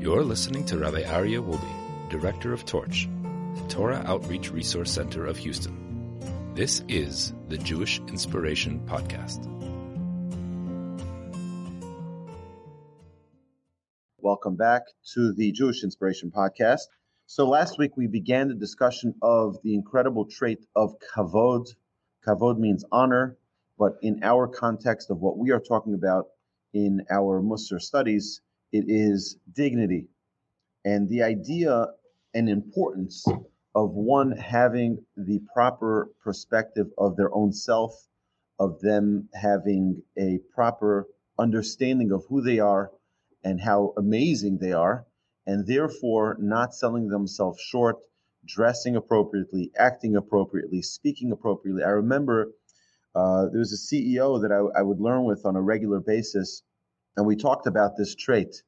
You're 0.00 0.24
listening 0.24 0.64
to 0.64 0.78
Rabbi 0.78 1.02
Aryeh 1.02 1.46
Wolbe, 1.46 2.08
Director 2.08 2.54
of 2.54 2.64
Torch, 2.64 3.06
the 3.54 3.68
Torah 3.68 4.02
Outreach 4.06 4.50
Resource 4.50 4.90
Center 4.90 5.26
of 5.26 5.36
Houston. 5.36 6.54
This 6.54 6.82
is 6.88 7.34
the 7.50 7.58
Jewish 7.58 7.98
Inspiration 8.08 8.80
Podcast. 8.86 9.44
Welcome 14.16 14.56
back 14.56 14.84
to 15.12 15.34
the 15.34 15.52
Jewish 15.52 15.84
Inspiration 15.84 16.30
Podcast. 16.30 16.86
So, 17.26 17.46
last 17.46 17.78
week 17.78 17.94
we 17.98 18.06
began 18.06 18.48
the 18.48 18.54
discussion 18.54 19.14
of 19.20 19.58
the 19.62 19.74
incredible 19.74 20.24
trait 20.24 20.64
of 20.74 20.96
kavod. 21.14 21.66
Kavod 22.26 22.58
means 22.58 22.86
honor, 22.90 23.36
but 23.78 23.98
in 24.00 24.22
our 24.22 24.48
context 24.48 25.10
of 25.10 25.20
what 25.20 25.36
we 25.36 25.50
are 25.50 25.60
talking 25.60 25.92
about 25.92 26.28
in 26.72 27.02
our 27.10 27.42
Musar 27.42 27.82
studies, 27.82 28.40
it 28.72 28.84
is 28.88 29.36
dignity 29.54 30.08
and 30.84 31.08
the 31.08 31.22
idea 31.22 31.86
and 32.34 32.48
importance 32.48 33.24
of 33.74 33.90
one 33.92 34.32
having 34.32 34.98
the 35.16 35.40
proper 35.52 36.10
perspective 36.22 36.86
of 36.98 37.16
their 37.16 37.32
own 37.34 37.52
self, 37.52 37.92
of 38.58 38.80
them 38.80 39.28
having 39.34 40.02
a 40.18 40.38
proper 40.54 41.06
understanding 41.38 42.10
of 42.12 42.24
who 42.28 42.40
they 42.40 42.58
are 42.58 42.90
and 43.44 43.60
how 43.60 43.94
amazing 43.96 44.58
they 44.58 44.72
are, 44.72 45.06
and 45.46 45.66
therefore 45.66 46.36
not 46.40 46.74
selling 46.74 47.08
themselves 47.08 47.60
short, 47.60 47.96
dressing 48.44 48.96
appropriately, 48.96 49.70
acting 49.78 50.16
appropriately, 50.16 50.82
speaking 50.82 51.32
appropriately. 51.32 51.82
I 51.82 51.90
remember 51.90 52.52
uh, 53.14 53.46
there 53.46 53.58
was 53.58 53.72
a 53.72 53.94
CEO 53.94 54.40
that 54.42 54.52
I, 54.52 54.78
I 54.78 54.82
would 54.82 55.00
learn 55.00 55.24
with 55.24 55.44
on 55.46 55.56
a 55.56 55.62
regular 55.62 56.00
basis, 56.00 56.62
and 57.16 57.26
we 57.26 57.36
talked 57.36 57.66
about 57.66 57.96
this 57.96 58.14
trait. 58.14 58.62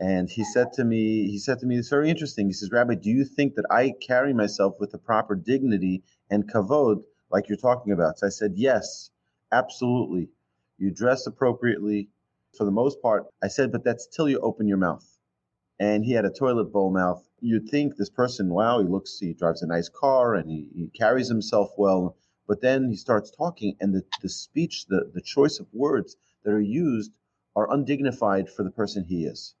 And 0.00 0.30
he 0.30 0.44
said 0.44 0.72
to 0.74 0.84
me, 0.84 1.28
he 1.28 1.38
said 1.38 1.58
to 1.58 1.66
me, 1.66 1.76
it's 1.76 1.88
very 1.88 2.08
interesting. 2.08 2.46
He 2.46 2.52
says, 2.52 2.70
Rabbi, 2.70 2.94
do 2.94 3.10
you 3.10 3.24
think 3.24 3.56
that 3.56 3.66
I 3.70 3.94
carry 4.00 4.32
myself 4.32 4.74
with 4.78 4.92
the 4.92 4.98
proper 4.98 5.34
dignity 5.34 6.04
and 6.30 6.50
kavod 6.50 7.02
like 7.30 7.48
you're 7.48 7.58
talking 7.58 7.92
about? 7.92 8.18
So 8.18 8.26
I 8.26 8.30
said, 8.30 8.52
yes, 8.54 9.10
absolutely. 9.50 10.28
You 10.78 10.92
dress 10.92 11.26
appropriately 11.26 12.10
for 12.56 12.64
the 12.64 12.70
most 12.70 13.02
part. 13.02 13.26
I 13.42 13.48
said, 13.48 13.72
but 13.72 13.82
that's 13.82 14.06
till 14.06 14.28
you 14.28 14.38
open 14.38 14.68
your 14.68 14.78
mouth. 14.78 15.18
And 15.80 16.04
he 16.04 16.12
had 16.12 16.24
a 16.24 16.30
toilet 16.30 16.72
bowl 16.72 16.92
mouth. 16.92 17.28
You'd 17.40 17.68
think 17.68 17.96
this 17.96 18.10
person, 18.10 18.48
wow, 18.54 18.80
he 18.80 18.86
looks, 18.86 19.18
he 19.18 19.32
drives 19.32 19.62
a 19.62 19.66
nice 19.66 19.88
car 19.88 20.34
and 20.34 20.48
he, 20.48 20.68
he 20.74 20.88
carries 20.88 21.28
himself 21.28 21.70
well. 21.76 22.16
But 22.46 22.60
then 22.60 22.88
he 22.88 22.96
starts 22.96 23.30
talking 23.30 23.76
and 23.80 23.94
the, 23.94 24.02
the 24.22 24.28
speech, 24.28 24.86
the, 24.86 25.10
the 25.12 25.20
choice 25.20 25.58
of 25.58 25.66
words 25.72 26.16
that 26.44 26.52
are 26.52 26.60
used 26.60 27.12
are 27.58 27.72
undignified 27.72 28.48
for 28.48 28.62
the 28.62 28.70
person 28.70 29.04
he 29.04 29.24
is. 29.24 29.54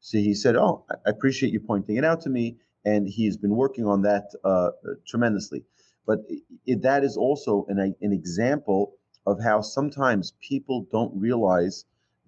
So 0.00 0.18
he 0.18 0.34
said, 0.34 0.54
"Oh, 0.56 0.84
I 0.90 1.10
appreciate 1.10 1.52
you 1.52 1.60
pointing 1.60 1.96
it 1.96 2.04
out 2.04 2.20
to 2.22 2.30
me," 2.30 2.58
and 2.84 3.08
he's 3.08 3.36
been 3.36 3.56
working 3.64 3.86
on 3.86 4.02
that 4.02 4.26
uh, 4.44 4.70
tremendously. 5.06 5.64
But 6.06 6.18
it, 6.66 6.82
that 6.82 7.04
is 7.04 7.16
also 7.16 7.66
an, 7.68 7.78
an 8.00 8.12
example 8.12 8.82
of 9.26 9.40
how 9.40 9.60
sometimes 9.60 10.34
people 10.50 10.86
don't 10.90 11.14
realize 11.28 11.84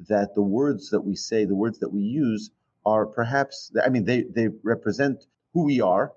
that 0.09 0.35
the 0.35 0.43
words 0.43 0.91
that 0.91 1.03
we 1.03 1.15
say, 1.17 1.45
the 1.45 1.63
words 1.65 1.79
that 1.79 1.93
we 1.93 2.03
use, 2.03 2.51
are 2.85 3.07
perhaps 3.07 3.73
I 3.87 3.89
mean 3.89 4.05
they 4.05 4.23
they 4.23 4.49
represent 4.75 5.27
who 5.53 5.65
we 5.65 5.81
are, 5.81 6.13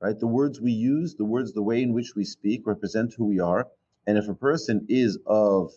right? 0.00 0.18
The 0.18 0.34
words 0.40 0.60
we 0.60 0.72
use, 0.72 1.14
the 1.16 1.30
words, 1.34 1.52
the 1.52 1.68
way 1.70 1.82
in 1.82 1.92
which 1.92 2.14
we 2.14 2.24
speak, 2.24 2.66
represent 2.66 3.14
who 3.14 3.26
we 3.26 3.40
are. 3.40 3.68
And 4.06 4.16
if 4.16 4.28
a 4.28 4.34
person 4.34 4.86
is 4.88 5.18
of 5.26 5.72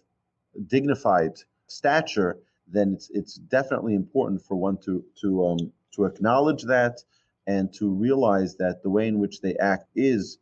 dignified 0.76 1.36
stature, 1.74 2.40
then 2.68 2.94
it's 2.94 3.10
it's 3.12 3.36
definitely 3.36 3.96
important 3.96 4.42
for 4.42 4.56
one 4.56 4.78
to 4.86 5.04
to 5.22 5.46
um, 5.46 5.72
to 5.96 6.06
acknowledge 6.06 6.64
that 6.64 7.04
and 7.46 7.74
to 7.74 7.90
realize 7.90 8.56
that 8.56 8.84
the 8.84 8.90
way 8.90 9.08
in 9.08 9.20
which 9.20 9.42
they 9.42 9.56
act 9.58 9.90
is 9.96 10.38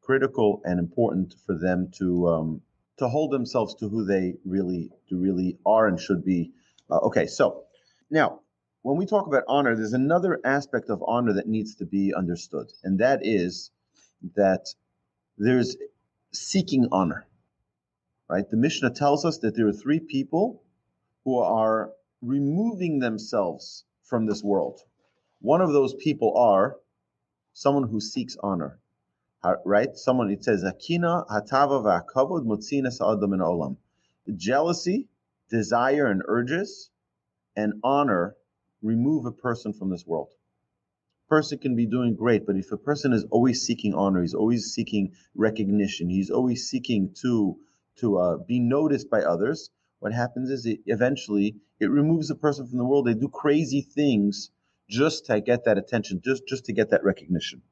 critical 0.00 0.62
and 0.64 0.78
important 0.78 1.34
for 1.46 1.56
them 1.56 1.90
to 1.98 2.28
um, 2.28 2.62
to 2.98 3.08
hold 3.08 3.30
themselves 3.30 3.74
to 3.74 3.88
who 3.88 4.04
they 4.04 4.34
really 4.44 4.90
do 5.08 5.18
really 5.18 5.58
are 5.66 5.86
and 5.86 6.00
should 6.00 6.24
be. 6.24 6.52
Uh, 6.90 6.98
okay, 6.98 7.26
so 7.26 7.64
now 8.10 8.40
when 8.82 8.96
we 8.96 9.06
talk 9.06 9.26
about 9.26 9.44
honor, 9.46 9.76
there's 9.76 9.92
another 9.92 10.40
aspect 10.44 10.88
of 10.88 11.02
honor 11.06 11.34
that 11.34 11.46
needs 11.46 11.74
to 11.76 11.84
be 11.84 12.14
understood, 12.14 12.72
and 12.82 12.98
that 12.98 13.20
is 13.22 13.70
that 14.34 14.66
there's 15.36 15.76
seeking 16.32 16.88
honor. 16.90 17.26
Right? 18.28 18.48
The 18.48 18.56
Mishnah 18.56 18.90
tells 18.90 19.24
us 19.24 19.38
that 19.38 19.56
there 19.56 19.66
are 19.66 19.72
three 19.72 19.98
people 19.98 20.62
who 21.24 21.38
are 21.38 21.92
removing 22.22 22.98
themselves 22.98 23.84
from 24.02 24.26
this 24.26 24.42
world. 24.42 24.80
One 25.40 25.60
of 25.60 25.72
those 25.72 25.94
people 25.94 26.36
are 26.36 26.76
someone 27.52 27.88
who 27.88 28.00
seeks 28.00 28.36
honor, 28.42 28.78
right? 29.64 29.96
Someone, 29.96 30.30
it 30.30 30.44
says, 30.44 30.64
Akina 30.64 31.26
hatava 31.28 31.82
v'akavod 31.82 32.44
motzinas 32.44 33.00
adam 33.00 33.30
olam. 33.30 33.76
Jealousy, 34.36 35.08
desire, 35.48 36.06
and 36.06 36.22
urges, 36.26 36.90
and 37.56 37.74
honor 37.82 38.36
remove 38.82 39.26
a 39.26 39.32
person 39.32 39.72
from 39.72 39.90
this 39.90 40.06
world. 40.06 40.30
Person 41.28 41.58
can 41.58 41.76
be 41.76 41.86
doing 41.86 42.14
great, 42.14 42.46
but 42.46 42.56
if 42.56 42.72
a 42.72 42.76
person 42.76 43.12
is 43.12 43.24
always 43.30 43.62
seeking 43.62 43.94
honor, 43.94 44.20
he's 44.20 44.34
always 44.34 44.72
seeking 44.72 45.12
recognition, 45.34 46.08
he's 46.08 46.30
always 46.30 46.68
seeking 46.68 47.14
to 47.22 47.56
to 47.96 48.18
uh, 48.18 48.36
be 48.38 48.58
noticed 48.58 49.10
by 49.10 49.22
others, 49.22 49.70
what 50.00 50.12
happens 50.12 50.50
is 50.50 50.66
it 50.66 50.80
eventually 50.86 51.56
it 51.78 51.90
removes 51.90 52.28
the 52.28 52.34
person 52.34 52.66
from 52.66 52.78
the 52.78 52.84
world. 52.84 53.06
They 53.06 53.14
do 53.14 53.28
crazy 53.28 53.82
things 53.82 54.50
just 54.88 55.26
to 55.26 55.40
get 55.40 55.64
that 55.64 55.78
attention, 55.78 56.20
just 56.24 56.46
just 56.48 56.64
to 56.64 56.72
get 56.72 56.90
that 56.90 57.04
recognition. 57.04 57.62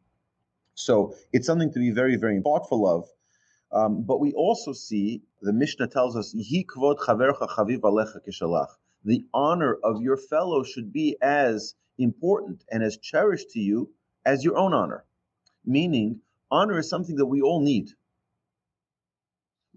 So 0.74 1.14
it's 1.32 1.46
something 1.46 1.72
to 1.72 1.78
be 1.78 1.90
very 1.90 2.16
very 2.16 2.40
thoughtful 2.40 2.86
of. 2.86 3.08
Um, 3.72 4.02
but 4.02 4.20
we 4.20 4.32
also 4.32 4.72
see 4.72 5.22
the 5.42 5.52
Mishnah 5.52 5.88
tells 5.88 6.16
us 6.16 6.32
the 9.04 9.26
honor 9.34 9.74
of 9.82 10.02
your 10.02 10.16
fellow 10.16 10.62
should 10.64 10.92
be 10.92 11.16
as 11.20 11.74
important 11.98 12.64
and 12.70 12.82
as 12.82 12.96
cherished 12.98 13.50
to 13.50 13.60
you 13.60 13.90
as 14.24 14.44
your 14.44 14.56
own 14.56 14.72
honor. 14.72 15.04
Meaning, 15.64 16.20
honor 16.50 16.78
is 16.78 16.88
something 16.88 17.16
that 17.16 17.26
we 17.26 17.42
all 17.42 17.60
need 17.60 17.90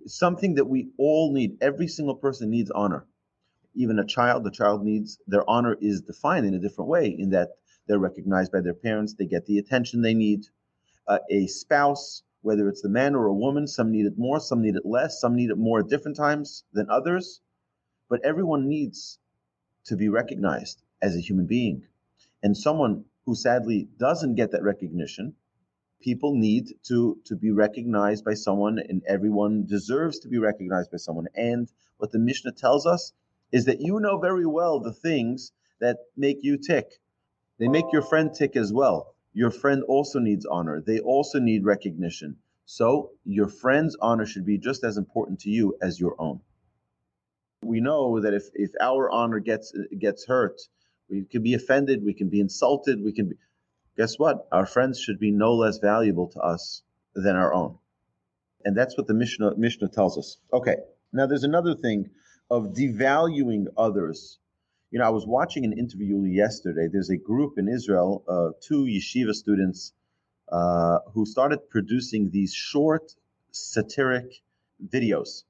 something 0.05 0.55
that 0.55 0.65
we 0.65 0.89
all 0.97 1.31
need. 1.33 1.57
Every 1.61 1.87
single 1.87 2.15
person 2.15 2.49
needs 2.49 2.71
honor. 2.71 3.05
Even 3.73 3.99
a 3.99 4.05
child, 4.05 4.43
the 4.43 4.51
child 4.51 4.83
needs 4.83 5.19
their 5.27 5.49
honor 5.49 5.77
is 5.79 6.01
defined 6.01 6.45
in 6.45 6.53
a 6.53 6.59
different 6.59 6.89
way 6.89 7.07
in 7.07 7.29
that 7.31 7.51
they're 7.87 7.99
recognized 7.99 8.51
by 8.51 8.61
their 8.61 8.73
parents, 8.73 9.13
they 9.13 9.25
get 9.25 9.45
the 9.45 9.57
attention 9.57 10.01
they 10.01 10.13
need. 10.13 10.47
Uh, 11.07 11.19
a 11.29 11.47
spouse, 11.47 12.23
whether 12.41 12.69
it's 12.69 12.81
the 12.81 12.89
man 12.89 13.15
or 13.15 13.25
a 13.25 13.33
woman, 13.33 13.67
some 13.67 13.91
need 13.91 14.05
it 14.05 14.17
more, 14.17 14.39
some 14.39 14.61
need 14.61 14.75
it 14.75 14.85
less, 14.85 15.19
some 15.19 15.35
need 15.35 15.49
it 15.49 15.57
more 15.57 15.79
at 15.79 15.89
different 15.89 16.17
times 16.17 16.63
than 16.73 16.89
others. 16.89 17.41
But 18.09 18.23
everyone 18.23 18.67
needs 18.67 19.19
to 19.85 19.95
be 19.95 20.09
recognized 20.09 20.83
as 21.01 21.15
a 21.15 21.19
human 21.19 21.47
being. 21.47 21.87
And 22.43 22.55
someone 22.55 23.05
who 23.25 23.35
sadly 23.35 23.87
doesn't 23.97 24.35
get 24.35 24.51
that 24.51 24.63
recognition 24.63 25.35
people 26.01 26.35
need 26.35 26.73
to 26.83 27.17
to 27.25 27.35
be 27.35 27.51
recognized 27.51 28.25
by 28.25 28.33
someone 28.33 28.79
and 28.79 29.01
everyone 29.07 29.65
deserves 29.65 30.19
to 30.19 30.27
be 30.27 30.37
recognized 30.37 30.91
by 30.91 30.97
someone. 30.97 31.27
And 31.35 31.71
what 31.97 32.11
the 32.11 32.19
mishnah 32.19 32.53
tells 32.53 32.85
us 32.85 33.13
is 33.51 33.65
that 33.65 33.81
you 33.81 33.99
know 33.99 34.17
very 34.17 34.45
well 34.45 34.79
the 34.79 34.93
things 34.93 35.51
that 35.79 35.97
make 36.15 36.43
you 36.43 36.57
tick. 36.57 36.99
They 37.57 37.67
make 37.67 37.85
your 37.91 38.01
friend 38.01 38.33
tick 38.33 38.55
as 38.55 38.73
well. 38.73 39.15
Your 39.33 39.51
friend 39.51 39.83
also 39.83 40.19
needs 40.19 40.45
honor. 40.45 40.81
They 40.81 40.99
also 40.99 41.39
need 41.39 41.63
recognition. 41.63 42.37
So 42.65 43.11
your 43.25 43.47
friend's 43.47 43.95
honor 44.01 44.25
should 44.25 44.45
be 44.45 44.57
just 44.57 44.83
as 44.83 44.97
important 44.97 45.39
to 45.41 45.49
you 45.49 45.77
as 45.81 45.99
your 45.99 46.15
own. 46.19 46.41
We 47.63 47.81
know 47.81 48.19
that 48.19 48.33
if 48.33 48.45
if 48.53 48.71
our 48.81 49.09
honor 49.11 49.39
gets 49.39 49.73
gets 49.99 50.25
hurt 50.25 50.61
we 51.11 51.25
can 51.25 51.43
be 51.43 51.53
offended 51.53 52.03
we 52.03 52.13
can 52.13 52.29
be 52.29 52.39
insulted 52.39 53.03
we 53.03 53.11
can 53.11 53.29
be 53.29 53.35
guess 53.97 54.17
what? 54.17 54.47
Our 54.51 54.65
friends 54.65 54.99
should 54.99 55.19
be 55.19 55.31
no 55.31 55.53
less 55.53 55.79
valuable 55.79 56.27
to 56.29 56.39
us 56.39 56.83
than 57.13 57.35
our 57.35 57.53
own. 57.53 57.77
And 58.63 58.77
that's 58.77 58.97
what 58.97 59.07
the 59.07 59.13
Mishnah, 59.13 59.55
Mishnah 59.57 59.89
tells 59.89 60.17
us. 60.17 60.37
Okay, 60.53 60.77
now 61.11 61.25
there's 61.25 61.43
another 61.43 61.75
thing 61.75 62.09
of 62.49 62.73
devaluing 62.73 63.65
others. 63.77 64.37
You 64.91 64.99
know, 64.99 65.05
I 65.05 65.09
was 65.09 65.25
watching 65.25 65.65
an 65.65 65.77
interview 65.77 66.23
yesterday. 66.23 66.87
There's 66.91 67.09
a 67.09 67.17
group 67.17 67.57
in 67.57 67.67
Israel, 67.67 68.23
uh, 68.27 68.49
two 68.61 68.85
yeshiva 68.85 69.33
students, 69.33 69.93
uh, 70.51 70.99
who 71.13 71.25
started 71.25 71.69
producing 71.69 72.29
these 72.29 72.53
short 72.53 73.15
satiric 73.51 74.41
videos. 74.85 75.43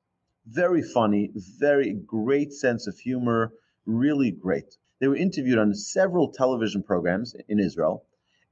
Very 0.46 0.82
funny, 0.82 1.32
very 1.36 1.94
great 1.94 2.54
sense 2.54 2.88
of 2.88 2.98
humor, 2.98 3.54
really 3.86 4.32
great. 4.32 4.78
They 5.00 5.08
were 5.08 5.16
interviewed 5.16 5.58
on 5.58 5.74
several 5.74 6.32
television 6.32 6.84
programs 6.84 7.36
in 7.48 7.60
Israel 7.60 8.06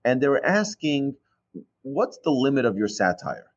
and 0.04 0.22
they 0.22 0.28
were 0.28 0.46
asking, 0.46 1.16
what's 1.82 2.20
the 2.24 2.32
limit 2.32 2.66
of 2.66 2.78
your 2.78 2.88
satire? 2.88 3.48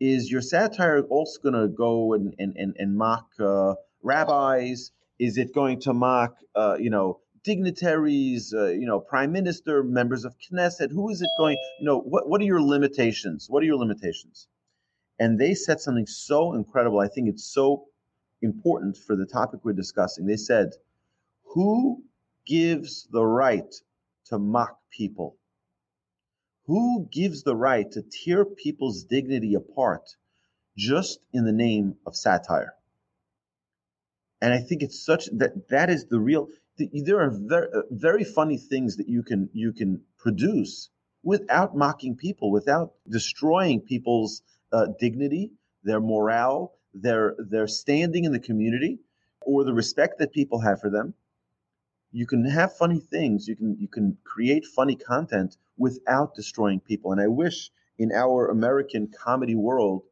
Is 0.00 0.30
your 0.30 0.40
satire 0.40 1.02
also 1.02 1.40
going 1.40 1.60
to 1.60 1.68
go 1.68 2.14
and, 2.14 2.34
and, 2.38 2.56
and, 2.56 2.76
and 2.78 2.96
mock 2.96 3.26
uh, 3.40 3.74
rabbis? 4.02 4.92
Is 5.18 5.38
it 5.38 5.52
going 5.52 5.80
to 5.80 5.92
mock, 5.92 6.36
uh, 6.54 6.76
you 6.78 6.90
know, 6.90 7.20
dignitaries, 7.48 8.52
uh, 8.52 8.66
you 8.66 8.84
know, 8.84 9.00
prime 9.00 9.32
minister, 9.32 9.82
members 9.82 10.26
of 10.26 10.34
Knesset. 10.38 10.90
Who 10.90 11.08
is 11.08 11.22
it 11.22 11.30
going? 11.38 11.56
You 11.80 11.86
know, 11.86 11.98
what 12.00 12.28
what 12.28 12.42
are 12.42 12.44
your 12.44 12.60
limitations? 12.60 13.46
What 13.48 13.62
are 13.62 13.66
your 13.66 13.78
limitations? 13.78 14.48
And 15.18 15.38
they 15.38 15.54
said 15.54 15.80
something 15.80 16.06
so 16.06 16.52
incredible. 16.52 17.00
I 17.00 17.08
think 17.08 17.26
it's 17.26 17.44
so 17.44 17.86
important 18.42 18.98
for 18.98 19.16
the 19.16 19.24
topic 19.24 19.60
we're 19.62 19.72
discussing. 19.72 20.26
They 20.26 20.36
said, 20.36 20.72
"Who 21.54 22.04
gives 22.44 23.08
the 23.10 23.24
right 23.24 23.74
to 24.26 24.38
mock 24.38 24.78
people? 24.90 25.37
Who 26.68 27.08
gives 27.10 27.42
the 27.42 27.56
right 27.56 27.90
to 27.92 28.02
tear 28.02 28.44
people's 28.44 29.02
dignity 29.02 29.54
apart 29.54 30.16
just 30.76 31.18
in 31.32 31.44
the 31.44 31.52
name 31.52 31.96
of 32.06 32.14
satire?" 32.14 32.74
And 34.40 34.52
I 34.52 34.60
think 34.60 34.82
it's 34.82 35.04
such 35.04 35.26
that 35.38 35.68
that 35.70 35.90
is 35.90 36.06
the 36.06 36.20
real 36.20 36.48
there 36.78 37.20
are 37.20 37.30
very, 37.30 37.68
uh, 37.74 37.82
very 37.90 38.22
funny 38.22 38.58
things 38.58 38.98
that 38.98 39.08
you 39.08 39.22
can 39.22 39.48
you 39.52 39.72
can 39.72 40.02
produce 40.18 40.90
without 41.24 41.76
mocking 41.76 42.16
people, 42.16 42.52
without 42.52 42.92
destroying 43.08 43.80
people's 43.80 44.42
uh, 44.70 44.86
dignity, 45.00 45.50
their 45.82 46.00
morale, 46.00 46.74
their 46.94 47.34
their 47.38 47.66
standing 47.66 48.24
in 48.24 48.32
the 48.32 48.38
community, 48.38 49.00
or 49.40 49.64
the 49.64 49.72
respect 49.72 50.18
that 50.18 50.32
people 50.32 50.60
have 50.60 50.80
for 50.80 50.90
them. 50.90 51.14
You 52.12 52.26
can 52.26 52.44
have 52.44 52.76
funny 52.76 53.00
things. 53.00 53.48
You 53.48 53.56
can 53.56 53.76
you 53.78 53.88
can 53.88 54.16
create 54.24 54.64
funny 54.66 54.96
content 54.96 55.56
without 55.76 56.34
destroying 56.34 56.80
people. 56.80 57.12
And 57.12 57.20
I 57.20 57.28
wish 57.28 57.70
in 57.98 58.12
our 58.12 58.48
American 58.48 59.08
comedy 59.08 59.54
world 59.54 60.02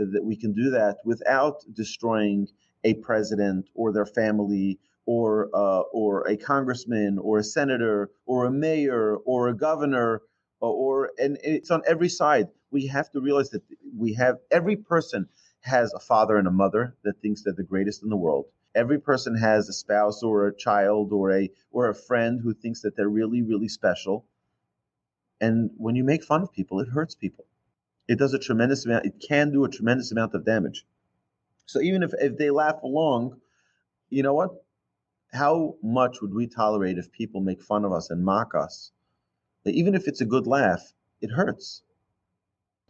uh, 0.00 0.04
that 0.12 0.24
we 0.24 0.36
can 0.36 0.52
do 0.52 0.70
that 0.70 0.98
without 1.04 1.62
destroying 1.72 2.48
a 2.84 2.94
president 2.94 3.68
or 3.74 3.92
their 3.92 4.06
family 4.06 4.78
or 5.06 5.48
uh, 5.54 5.80
or 5.92 6.26
a 6.28 6.36
congressman 6.36 7.18
or 7.18 7.38
a 7.38 7.44
senator 7.44 8.10
or 8.26 8.46
a 8.46 8.50
mayor 8.50 9.16
or 9.24 9.48
a 9.48 9.56
governor 9.56 10.22
or, 10.60 10.72
or 10.72 11.10
and 11.18 11.38
it's 11.42 11.70
on 11.70 11.82
every 11.86 12.08
side. 12.08 12.48
We 12.70 12.86
have 12.88 13.10
to 13.12 13.20
realize 13.20 13.50
that 13.50 13.62
we 13.96 14.12
have 14.14 14.36
every 14.50 14.76
person 14.76 15.28
has 15.66 15.92
a 15.92 16.00
father 16.00 16.36
and 16.36 16.48
a 16.48 16.50
mother 16.50 16.96
that 17.04 17.20
thinks 17.20 17.42
they're 17.42 17.52
the 17.52 17.62
greatest 17.62 18.02
in 18.02 18.08
the 18.08 18.16
world. 18.16 18.46
Every 18.74 19.00
person 19.00 19.36
has 19.36 19.68
a 19.68 19.72
spouse 19.72 20.22
or 20.22 20.46
a 20.46 20.56
child 20.56 21.12
or 21.12 21.32
a 21.32 21.50
or 21.70 21.88
a 21.88 21.94
friend 21.94 22.40
who 22.40 22.54
thinks 22.54 22.82
that 22.82 22.96
they're 22.96 23.08
really 23.08 23.42
really 23.42 23.68
special. 23.68 24.26
And 25.40 25.70
when 25.76 25.96
you 25.96 26.04
make 26.04 26.24
fun 26.24 26.42
of 26.42 26.52
people, 26.52 26.80
it 26.80 26.88
hurts 26.88 27.14
people. 27.14 27.44
It 28.08 28.18
does 28.18 28.32
a 28.32 28.38
tremendous 28.38 28.86
amount. 28.86 29.06
It 29.06 29.22
can 29.26 29.52
do 29.52 29.64
a 29.64 29.68
tremendous 29.68 30.12
amount 30.12 30.34
of 30.34 30.44
damage. 30.44 30.86
So 31.66 31.80
even 31.80 32.02
if, 32.02 32.14
if 32.18 32.38
they 32.38 32.50
laugh 32.50 32.82
along, 32.82 33.40
you 34.08 34.22
know 34.22 34.32
what? 34.32 34.50
how 35.32 35.76
much 35.82 36.20
would 36.20 36.34
we 36.34 36.46
tolerate 36.46 36.98
if 36.98 37.12
people 37.12 37.40
make 37.40 37.62
fun 37.62 37.84
of 37.84 37.92
us 37.92 38.10
and 38.10 38.24
mock 38.24 38.54
us? 38.54 38.90
Even 39.64 39.94
if 39.94 40.06
it's 40.08 40.20
a 40.20 40.26
good 40.26 40.46
laugh, 40.46 40.92
it 41.20 41.30
hurts. 41.30 41.82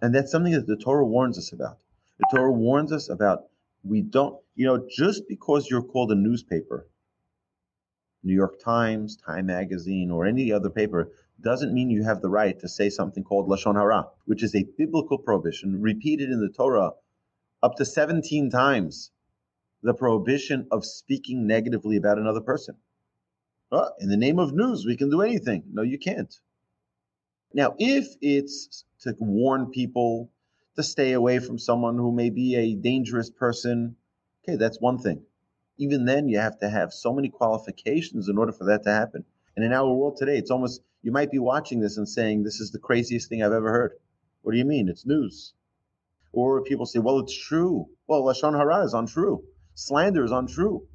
And 0.01 0.15
that's 0.15 0.31
something 0.31 0.53
that 0.53 0.67
the 0.67 0.77
Torah 0.77 1.07
warns 1.07 1.39
us 1.39 1.53
about. 1.53 1.79
The 2.19 2.27
Torah 2.35 2.53
warns 2.53 2.93
us 2.93 3.09
about 3.09 3.45
we 3.85 4.01
don't, 4.03 4.41
you 4.55 4.67
know, 4.67 4.87
just 4.89 5.29
because 5.29 5.69
you're 5.71 5.83
called 5.83 6.13
a 6.13 6.15
newspaper, 6.15 6.89
New 8.23 8.35
York 8.35 8.59
Times, 8.59 9.17
Time 9.17 9.47
Magazine, 9.47 10.11
or 10.11 10.27
any 10.27 10.51
other 10.51 10.71
paper, 10.71 11.13
doesn't 11.41 11.75
mean 11.75 11.91
you 11.91 12.03
have 12.03 12.23
the 12.23 12.29
right 12.29 12.59
to 12.61 12.69
say 12.69 12.89
something 12.89 13.23
called 13.23 13.49
Lashon 13.49 13.75
Hara, 13.75 14.09
which 14.25 14.43
is 14.43 14.55
a 14.55 14.67
biblical 14.79 15.19
prohibition 15.19 15.81
repeated 15.81 16.31
in 16.31 16.41
the 16.41 16.49
Torah 16.49 16.93
up 17.63 17.77
to 17.77 17.85
17 17.85 18.51
times 18.51 19.11
the 19.83 19.95
prohibition 19.95 20.67
of 20.71 20.85
speaking 20.85 21.47
negatively 21.47 21.97
about 21.97 22.19
another 22.19 22.41
person. 22.41 22.77
Oh, 23.71 23.91
in 24.01 24.09
the 24.09 24.17
name 24.17 24.39
of 24.39 24.53
news, 24.53 24.87
we 24.87 24.97
can 24.97 25.11
do 25.11 25.21
anything. 25.23 25.65
No, 25.73 25.83
you 25.83 25.99
can't. 25.99 26.35
Now, 27.53 27.75
if 27.79 28.07
it's 28.21 28.85
to 29.01 29.15
warn 29.19 29.71
people 29.71 30.31
to 30.77 30.83
stay 30.83 31.13
away 31.13 31.39
from 31.39 31.59
someone 31.59 31.97
who 31.97 32.13
may 32.13 32.31
be 32.31 32.55
a 32.55 32.75
dangerous 32.75 33.31
person, 33.31 33.97
okay, 34.45 34.57
that's 34.57 34.81
one 34.81 34.99
thing. 34.99 35.23
Even 35.79 36.05
then, 36.05 36.29
you 36.29 36.39
have 36.39 36.59
to 36.61 36.69
have 36.69 36.93
so 36.93 37.13
many 37.13 37.29
qualifications 37.29 38.29
in 38.29 38.39
order 38.39 38.53
for 38.53 38.65
that 38.65 38.83
to 38.85 38.91
happen. 38.91 39.25
And 39.57 39.65
in 39.65 39.73
our 39.73 39.93
world 39.93 40.17
today, 40.17 40.37
it's 40.37 40.51
almost, 40.51 40.83
you 41.03 41.13
might 41.13 41.31
be 41.31 41.39
watching 41.39 41.81
this 41.81 41.97
and 41.97 42.09
saying, 42.09 42.43
this 42.43 42.61
is 42.61 42.71
the 42.71 42.79
craziest 42.79 43.29
thing 43.29 43.43
I've 43.43 43.53
ever 43.53 43.71
heard. 43.71 43.93
What 44.43 44.53
do 44.53 44.59
you 44.59 44.65
mean? 44.65 44.89
It's 44.89 45.07
news. 45.07 45.55
Or 46.33 46.63
people 46.63 46.87
say, 46.87 46.99
well, 46.99 47.19
it's 47.21 47.37
true. 47.37 47.87
Well, 48.07 48.23
Lashon 48.23 48.57
Hara 48.57 48.85
is 48.85 48.95
untrue. 48.95 49.43
Slander 49.75 50.25
is 50.25 50.31
untrue. 50.31 50.87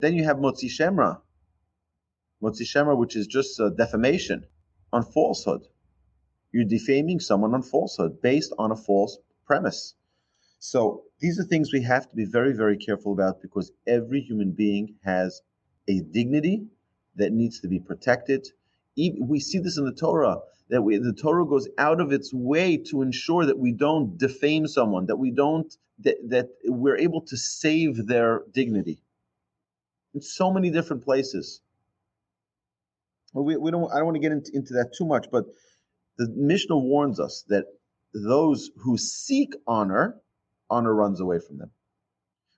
Then 0.00 0.14
you 0.14 0.24
have 0.24 0.36
Motzi 0.36 0.68
Shem 0.68 0.96
Ra. 0.96 1.16
Motzi 2.42 2.66
Shem 2.66 2.86
Ra, 2.86 2.94
which 2.94 3.16
is 3.16 3.26
just 3.26 3.60
defamation 3.76 4.44
on 4.92 5.02
falsehood. 5.02 5.62
You're 6.56 6.64
defaming 6.64 7.20
someone 7.20 7.52
on 7.52 7.60
falsehood 7.60 8.22
based 8.22 8.54
on 8.58 8.72
a 8.72 8.76
false 8.76 9.18
premise. 9.44 9.94
So 10.58 11.02
these 11.20 11.38
are 11.38 11.44
things 11.44 11.70
we 11.70 11.82
have 11.82 12.08
to 12.08 12.16
be 12.16 12.24
very, 12.24 12.54
very 12.54 12.78
careful 12.78 13.12
about 13.12 13.42
because 13.42 13.72
every 13.86 14.22
human 14.22 14.52
being 14.52 14.94
has 15.04 15.42
a 15.86 16.00
dignity 16.00 16.64
that 17.16 17.34
needs 17.34 17.60
to 17.60 17.68
be 17.68 17.78
protected. 17.78 18.48
We 18.96 19.38
see 19.38 19.58
this 19.58 19.76
in 19.76 19.84
the 19.84 19.92
Torah 19.92 20.38
that 20.70 20.80
we, 20.80 20.96
the 20.96 21.12
Torah 21.12 21.44
goes 21.44 21.68
out 21.76 22.00
of 22.00 22.10
its 22.10 22.32
way 22.32 22.78
to 22.88 23.02
ensure 23.02 23.44
that 23.44 23.58
we 23.58 23.72
don't 23.72 24.16
defame 24.16 24.66
someone, 24.66 25.04
that 25.08 25.16
we 25.16 25.32
don't 25.32 25.76
that, 26.04 26.16
that 26.30 26.48
we're 26.64 26.96
able 26.96 27.20
to 27.20 27.36
save 27.36 28.06
their 28.06 28.44
dignity 28.50 29.02
in 30.14 30.22
so 30.22 30.50
many 30.50 30.70
different 30.70 31.04
places. 31.04 31.60
We, 33.34 33.58
we 33.58 33.70
don't. 33.70 33.92
I 33.92 33.96
don't 33.96 34.06
want 34.06 34.14
to 34.14 34.20
get 34.20 34.32
into, 34.32 34.50
into 34.54 34.72
that 34.72 34.94
too 34.96 35.04
much, 35.04 35.26
but 35.30 35.44
the 36.18 36.28
Mishnah 36.34 36.78
warns 36.78 37.20
us 37.20 37.44
that 37.48 37.66
those 38.12 38.70
who 38.76 38.96
seek 38.96 39.54
honor, 39.66 40.20
honor 40.70 40.94
runs 40.94 41.20
away 41.20 41.38
from 41.38 41.58
them. 41.58 41.70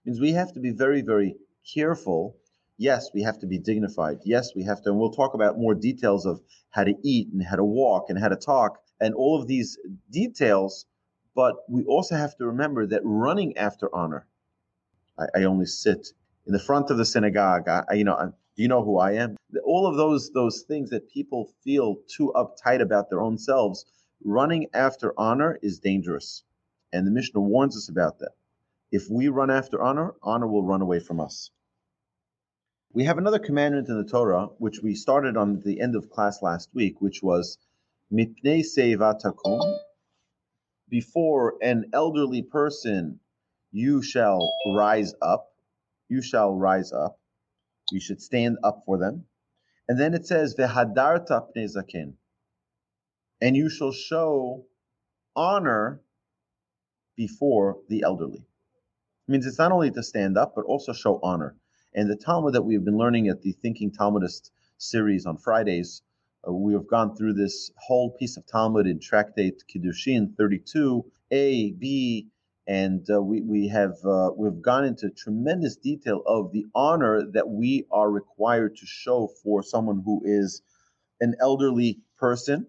It 0.05 0.11
means 0.11 0.21
we 0.21 0.33
have 0.33 0.53
to 0.53 0.61
be 0.61 0.71
very, 0.71 1.03
very 1.03 1.37
careful 1.75 2.37
yes, 2.79 3.11
we 3.13 3.23
have 3.23 3.39
to 3.41 3.47
be 3.47 3.59
dignified. 3.59 4.21
Yes, 4.25 4.55
we 4.55 4.63
have 4.63 4.81
to, 4.83 4.91
and 4.91 4.99
we'll 4.99 5.11
talk 5.11 5.35
about 5.35 5.59
more 5.59 5.75
details 5.75 6.25
of 6.25 6.41
how 6.71 6.85
to 6.85 6.95
eat 7.03 7.29
and 7.33 7.43
how 7.43 7.57
to 7.57 7.65
walk 7.65 8.09
and 8.09 8.19
how 8.19 8.29
to 8.29 8.37
talk 8.37 8.79
and 9.01 9.15
all 9.15 9.39
of 9.41 9.47
these 9.47 9.79
details. 10.11 10.87
But 11.35 11.57
we 11.69 11.85
also 11.85 12.17
have 12.17 12.37
to 12.39 12.47
remember 12.47 12.87
that 12.87 13.03
running 13.05 13.57
after 13.59 13.95
honor, 13.95 14.27
I, 15.19 15.41
I 15.41 15.45
only 15.45 15.67
sit 15.67 16.09
in 16.47 16.53
the 16.53 16.59
front 16.59 16.91
of 16.91 16.97
the 16.97 17.05
synagogue. 17.05 17.69
I, 17.69 17.95
you 17.95 18.05
know, 18.05 18.15
I, 18.15 18.29
do 18.59 18.63
you 18.63 18.69
know 18.69 18.83
who 18.83 18.99
I 18.99 19.13
am? 19.13 19.37
All 19.65 19.87
of 19.87 19.97
those 19.97 20.33
those 20.33 20.63
things 20.63 20.91
that 20.91 21.09
people 21.11 21.49
feel 21.63 21.99
too 22.09 22.33
uptight 22.35 22.83
about 22.83 23.09
their 23.09 23.21
own 23.21 23.39
selves. 23.39 23.87
Running 24.25 24.67
after 24.75 25.15
honor 25.17 25.61
is 25.63 25.79
dangerous, 25.79 26.43
and 26.93 27.07
the 27.07 27.13
Mishnah 27.13 27.41
warns 27.41 27.77
us 27.77 27.89
about 27.89 28.19
that. 28.19 28.33
If 28.91 29.09
we 29.09 29.29
run 29.29 29.49
after 29.49 29.81
honor, 29.81 30.17
honor 30.25 30.49
will 30.49 30.65
run 30.65 30.83
away 30.83 30.99
from 30.99 31.21
us. 31.21 31.53
We 32.93 33.05
have 33.05 33.17
another 33.17 33.39
commandment 33.39 33.89
in 33.89 33.97
the 33.97 34.11
Torah, 34.11 34.49
which 34.59 34.81
we 34.83 34.97
started 34.97 35.37
on 35.37 35.61
the 35.61 35.81
end 35.81 35.95
of 35.95 36.11
class 36.11 36.43
last 36.43 36.69
week, 36.75 37.01
which 37.01 37.23
was 37.23 37.59
mipnei 38.13 38.65
takum. 39.23 39.79
Before 40.89 41.59
an 41.63 41.91
elderly 41.93 42.43
person, 42.43 43.21
you 43.71 44.03
shall 44.03 44.41
rise 44.75 45.15
up. 45.23 45.47
You 46.09 46.23
shall 46.23 46.57
rise 46.57 46.91
up. 46.91 47.18
You 47.91 48.01
should 48.01 48.21
stand 48.21 48.59
up 48.63 48.83
for 48.85 48.99
them. 48.99 49.25
And 49.89 49.99
then 49.99 50.15
it 50.15 50.27
says 50.27 50.55
vehadarta 50.55 51.47
pnei 51.57 52.15
and 53.41 53.57
you 53.57 53.71
shall 53.71 53.93
show 53.93 54.67
honor 55.37 56.01
before 57.17 57.79
the 57.89 58.03
elderly. 58.03 58.39
It 58.39 59.33
means 59.33 59.47
it's 59.47 59.59
not 59.59 59.73
only 59.73 59.91
to 59.91 60.03
stand 60.03 60.37
up, 60.37 60.55
but 60.55 60.65
also 60.65 60.93
show 60.93 61.21
honor. 61.23 61.57
And 61.95 62.11
the 62.11 62.17
Talmud 62.17 62.55
that 62.55 62.63
we've 62.63 62.85
been 62.85 62.99
learning 62.99 63.29
at 63.29 63.43
the 63.43 63.53
Thinking 63.53 63.91
Talmudist 63.91 64.51
series 64.79 65.27
on 65.27 65.37
Fridays, 65.37 66.03
uh, 66.47 66.53
we 66.53 66.73
have 66.75 66.87
gone 66.87 67.17
through 67.17 67.35
this 67.35 67.71
whole 67.77 68.11
piece 68.11 68.37
of 68.37 68.47
Talmud 68.47 68.87
in 68.87 69.01
Tractate 69.01 69.63
Kiddushin 69.69 70.37
32, 70.37 71.05
A, 71.31 71.73
B, 71.73 72.29
and 72.69 73.07
uh, 73.11 73.21
we, 73.21 73.41
we 73.41 73.69
have 73.69 73.97
uh, 74.05 74.31
we've 74.37 74.61
gone 74.61 74.85
into 74.85 75.09
tremendous 75.09 75.77
detail 75.77 76.23
of 76.27 76.53
the 76.53 76.67
honor 76.75 77.25
that 77.33 77.49
we 77.49 77.87
are 77.91 78.11
required 78.11 78.77
to 78.77 78.87
show 78.87 79.29
for 79.43 79.63
someone 79.63 80.03
who 80.05 80.21
is 80.25 80.61
an 81.21 81.35
elderly 81.41 82.01
person. 82.19 82.67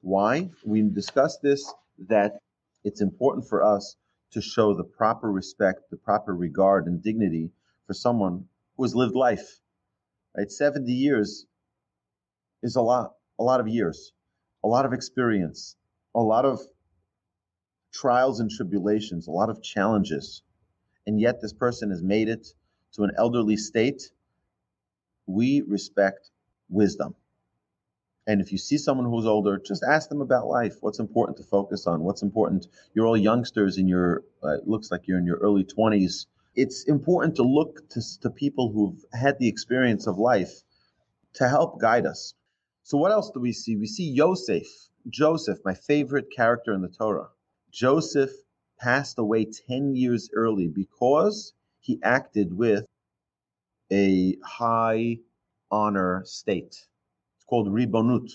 Why? 0.00 0.50
We 0.64 0.80
discussed 0.82 1.42
this 1.42 1.70
that 2.08 2.38
it's 2.82 3.02
important 3.02 3.46
for 3.46 3.62
us 3.62 3.96
to 4.32 4.40
show 4.40 4.74
the 4.74 4.84
proper 4.84 5.30
respect, 5.30 5.90
the 5.90 5.98
proper 5.98 6.34
regard 6.34 6.86
and 6.86 7.02
dignity 7.02 7.50
for 7.86 7.92
someone 7.92 8.46
who 8.76 8.84
has 8.84 8.94
lived 8.94 9.14
life. 9.14 9.60
Right? 10.34 10.50
70 10.50 10.90
years 10.90 11.44
is 12.62 12.76
a 12.76 12.80
lot, 12.80 13.12
a 13.38 13.42
lot 13.42 13.60
of 13.60 13.68
years, 13.68 14.12
a 14.64 14.68
lot 14.68 14.86
of 14.86 14.94
experience, 14.94 15.76
a 16.14 16.20
lot 16.20 16.46
of 16.46 16.58
trials 17.92 18.40
and 18.40 18.50
tribulations, 18.50 19.28
a 19.28 19.30
lot 19.32 19.50
of 19.50 19.62
challenges. 19.62 20.42
And 21.06 21.20
yet 21.20 21.40
this 21.40 21.52
person 21.52 21.90
has 21.90 22.02
made 22.02 22.28
it 22.28 22.48
to 22.94 23.04
an 23.04 23.12
elderly 23.16 23.56
state. 23.56 24.10
we 25.26 25.62
respect 25.62 26.30
wisdom. 26.70 27.14
And 28.26 28.40
if 28.40 28.52
you 28.52 28.58
see 28.58 28.78
someone 28.78 29.06
who's 29.08 29.26
older, 29.26 29.58
just 29.58 29.82
ask 29.84 30.08
them 30.08 30.20
about 30.20 30.46
life. 30.48 30.76
What's 30.80 31.00
important 31.00 31.38
to 31.38 31.44
focus 31.44 31.86
on? 31.86 32.02
What's 32.02 32.22
important? 32.22 32.68
You're 32.94 33.06
all 33.06 33.16
youngsters 33.16 33.78
in 33.78 33.88
your, 33.88 34.24
uh, 34.44 34.58
it 34.58 34.68
looks 34.68 34.90
like 34.90 35.08
you're 35.08 35.18
in 35.18 35.26
your 35.26 35.38
early 35.38 35.64
20s. 35.64 36.26
It's 36.54 36.84
important 36.84 37.36
to 37.36 37.42
look 37.42 37.88
to, 37.90 38.02
to 38.20 38.30
people 38.30 38.72
who've 38.72 39.04
had 39.12 39.38
the 39.38 39.48
experience 39.48 40.06
of 40.06 40.18
life 40.18 40.52
to 41.34 41.48
help 41.48 41.80
guide 41.80 42.06
us. 42.06 42.34
So, 42.84 42.98
what 42.98 43.12
else 43.12 43.30
do 43.30 43.40
we 43.40 43.52
see? 43.52 43.76
We 43.76 43.86
see 43.86 44.10
Yosef, 44.10 44.66
Joseph, 45.08 45.58
my 45.64 45.74
favorite 45.74 46.26
character 46.34 46.74
in 46.74 46.82
the 46.82 46.88
Torah. 46.88 47.28
Joseph 47.72 48.32
passed 48.78 49.18
away 49.18 49.46
10 49.46 49.96
years 49.96 50.28
early 50.34 50.68
because 50.68 51.54
he 51.80 51.98
acted 52.02 52.52
with 52.52 52.84
a 53.90 54.36
high 54.44 55.18
honor 55.70 56.22
state 56.26 56.86
It's 57.36 57.44
called 57.46 57.68
ribonut. 57.68 58.30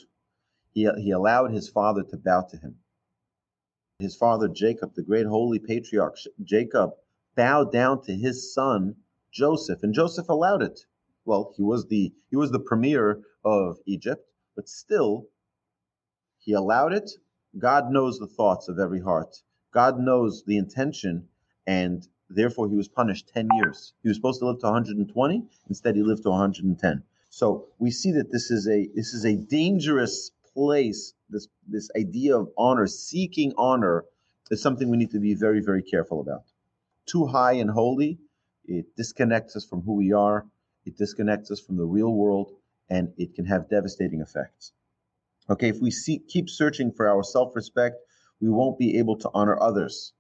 He, 0.74 0.90
he 0.98 1.12
allowed 1.12 1.52
his 1.52 1.70
father 1.70 2.04
to 2.04 2.18
bow 2.18 2.48
to 2.50 2.58
him. 2.58 2.80
His 4.00 4.16
father 4.16 4.48
Jacob, 4.48 4.96
the 4.96 5.04
great 5.04 5.28
holy 5.28 5.60
patriarch 5.60 6.18
Jacob, 6.44 6.92
bowed 7.36 7.72
down 7.72 8.02
to 8.04 8.16
his 8.16 8.54
son 8.54 8.96
Joseph, 9.32 9.84
and 9.84 9.94
Joseph 9.94 10.30
allowed 10.30 10.64
it. 10.64 10.86
Well, 11.26 11.54
he 11.56 11.62
was 11.62 11.86
the 11.86 12.12
he 12.30 12.36
was 12.36 12.52
the 12.52 12.60
premier 12.60 13.24
of 13.44 13.78
Egypt, 13.86 14.32
but 14.56 14.68
still 14.68 15.30
he 16.40 16.54
allowed 16.54 16.94
it. 16.94 17.12
God 17.58 17.92
knows 17.92 18.20
the 18.20 18.28
thoughts 18.28 18.68
of 18.68 18.80
every 18.80 19.00
heart. 19.02 19.42
God 19.72 20.00
knows 20.00 20.44
the 20.44 20.58
intention, 20.58 21.28
and 21.66 22.08
therefore 22.30 22.70
he 22.70 22.76
was 22.76 22.88
punished 22.88 23.30
10 23.34 23.50
years. 23.56 23.94
He 24.04 24.10
was 24.10 24.18
supposed 24.18 24.40
to 24.40 24.48
live 24.48 24.60
to 24.60 24.68
120, 24.68 25.44
instead 25.68 25.96
he 25.96 26.04
lived 26.04 26.24
to 26.24 26.30
110. 26.30 27.04
So 27.30 27.68
we 27.80 27.92
see 27.92 28.12
that 28.14 28.32
this 28.32 28.52
is 28.52 28.68
a 28.68 28.88
this 28.96 29.14
is 29.14 29.26
a 29.26 29.36
dangerous 29.36 30.32
place. 30.54 31.14
This 31.30 31.48
this 31.68 31.90
idea 31.96 32.38
of 32.38 32.50
honor, 32.58 32.88
seeking 32.88 33.54
honor, 33.58 34.06
is 34.50 34.62
something 34.62 34.90
we 34.90 34.98
need 34.98 35.12
to 35.12 35.20
be 35.20 35.36
very 35.36 35.62
very 35.62 35.84
careful 35.84 36.22
about. 36.22 36.44
Too 37.06 37.26
high 37.28 37.54
and 37.54 37.70
holy, 37.70 38.20
it 38.66 38.96
disconnects 38.96 39.56
us 39.56 39.66
from 39.66 39.82
who 39.82 39.94
we 39.94 40.14
are. 40.14 40.46
It 40.86 40.98
disconnects 40.98 41.52
us 41.52 41.60
from 41.60 41.78
the 41.78 41.86
real 41.86 42.14
world, 42.14 42.54
and 42.90 43.14
it 43.18 43.36
can 43.36 43.46
have 43.46 43.70
devastating 43.70 44.22
effects. 44.22 44.72
Okay, 45.50 45.70
if 45.70 45.80
we 45.80 45.92
see, 45.92 46.20
keep 46.20 46.50
searching 46.50 46.92
for 46.92 47.08
our 47.08 47.24
self-respect, 47.24 47.96
we 48.42 48.50
won't 48.50 48.78
be 48.78 48.98
able 48.98 49.18
to 49.18 49.30
honor 49.34 49.58
others. 49.62 50.14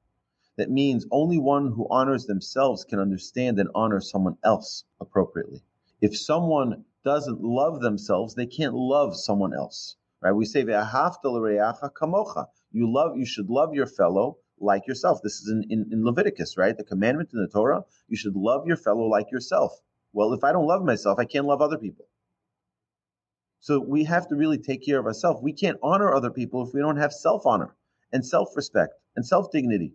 That 0.55 0.71
means 0.71 1.05
only 1.11 1.37
one 1.37 1.67
who 1.73 1.85
honors 1.89 2.25
themselves 2.25 2.85
can 2.85 2.99
understand 2.99 3.59
and 3.59 3.69
honor 3.75 3.99
someone 3.99 4.37
else 4.43 4.85
appropriately. 4.99 5.61
If 6.01 6.17
someone 6.17 6.85
doesn't 7.03 7.41
love 7.41 7.81
themselves, 7.81 8.35
they 8.35 8.47
can't 8.47 8.73
love 8.73 9.15
someone 9.15 9.53
else. 9.53 9.97
Right? 10.21 10.31
We 10.31 10.45
say 10.45 10.63
kamocha. 10.63 12.47
You 12.71 12.91
love 12.91 13.17
you 13.17 13.25
should 13.25 13.49
love 13.49 13.73
your 13.73 13.85
fellow 13.85 14.37
like 14.59 14.87
yourself. 14.87 15.21
This 15.21 15.41
is 15.41 15.49
in, 15.49 15.63
in, 15.69 15.89
in 15.91 16.03
Leviticus, 16.03 16.57
right? 16.57 16.75
The 16.75 16.83
commandment 16.83 17.33
in 17.33 17.41
the 17.41 17.47
Torah, 17.47 17.83
you 18.07 18.17
should 18.17 18.35
love 18.35 18.65
your 18.65 18.77
fellow 18.77 19.07
like 19.07 19.29
yourself. 19.31 19.79
Well, 20.13 20.33
if 20.33 20.43
I 20.43 20.51
don't 20.51 20.65
love 20.65 20.83
myself, 20.83 21.19
I 21.19 21.25
can't 21.25 21.45
love 21.45 21.61
other 21.61 21.77
people. 21.77 22.07
So 23.59 23.79
we 23.79 24.03
have 24.05 24.27
to 24.29 24.35
really 24.35 24.57
take 24.57 24.85
care 24.85 24.99
of 24.99 25.05
ourselves. 25.05 25.41
We 25.41 25.53
can't 25.53 25.79
honor 25.81 26.13
other 26.13 26.29
people 26.29 26.65
if 26.65 26.73
we 26.73 26.79
don't 26.79 26.97
have 26.97 27.13
self 27.13 27.45
honor 27.45 27.75
and 28.11 28.25
self 28.25 28.55
respect 28.55 28.93
and 29.15 29.25
self 29.25 29.51
dignity. 29.51 29.93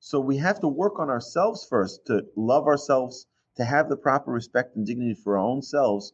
So 0.00 0.20
we 0.20 0.36
have 0.38 0.60
to 0.60 0.68
work 0.68 0.98
on 0.98 1.10
ourselves 1.10 1.66
first 1.68 2.06
to 2.06 2.26
love 2.36 2.66
ourselves 2.66 3.26
to 3.56 3.64
have 3.64 3.88
the 3.88 3.96
proper 3.96 4.30
respect 4.30 4.76
and 4.76 4.86
dignity 4.86 5.14
for 5.14 5.36
our 5.36 5.44
own 5.44 5.62
selves 5.62 6.12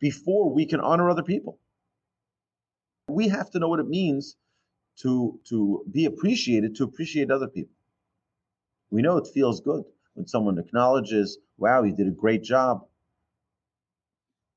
before 0.00 0.52
we 0.52 0.66
can 0.66 0.80
honor 0.80 1.08
other 1.08 1.22
people. 1.22 1.60
We 3.08 3.28
have 3.28 3.50
to 3.50 3.58
know 3.58 3.68
what 3.68 3.80
it 3.80 3.88
means 3.88 4.36
to, 4.98 5.38
to 5.48 5.84
be 5.90 6.04
appreciated, 6.06 6.76
to 6.76 6.84
appreciate 6.84 7.30
other 7.30 7.48
people. 7.48 7.74
We 8.90 9.02
know 9.02 9.16
it 9.16 9.28
feels 9.32 9.60
good 9.60 9.84
when 10.14 10.26
someone 10.26 10.58
acknowledges, 10.58 11.38
wow, 11.56 11.82
you 11.82 11.94
did 11.94 12.08
a 12.08 12.10
great 12.10 12.42
job. 12.42 12.86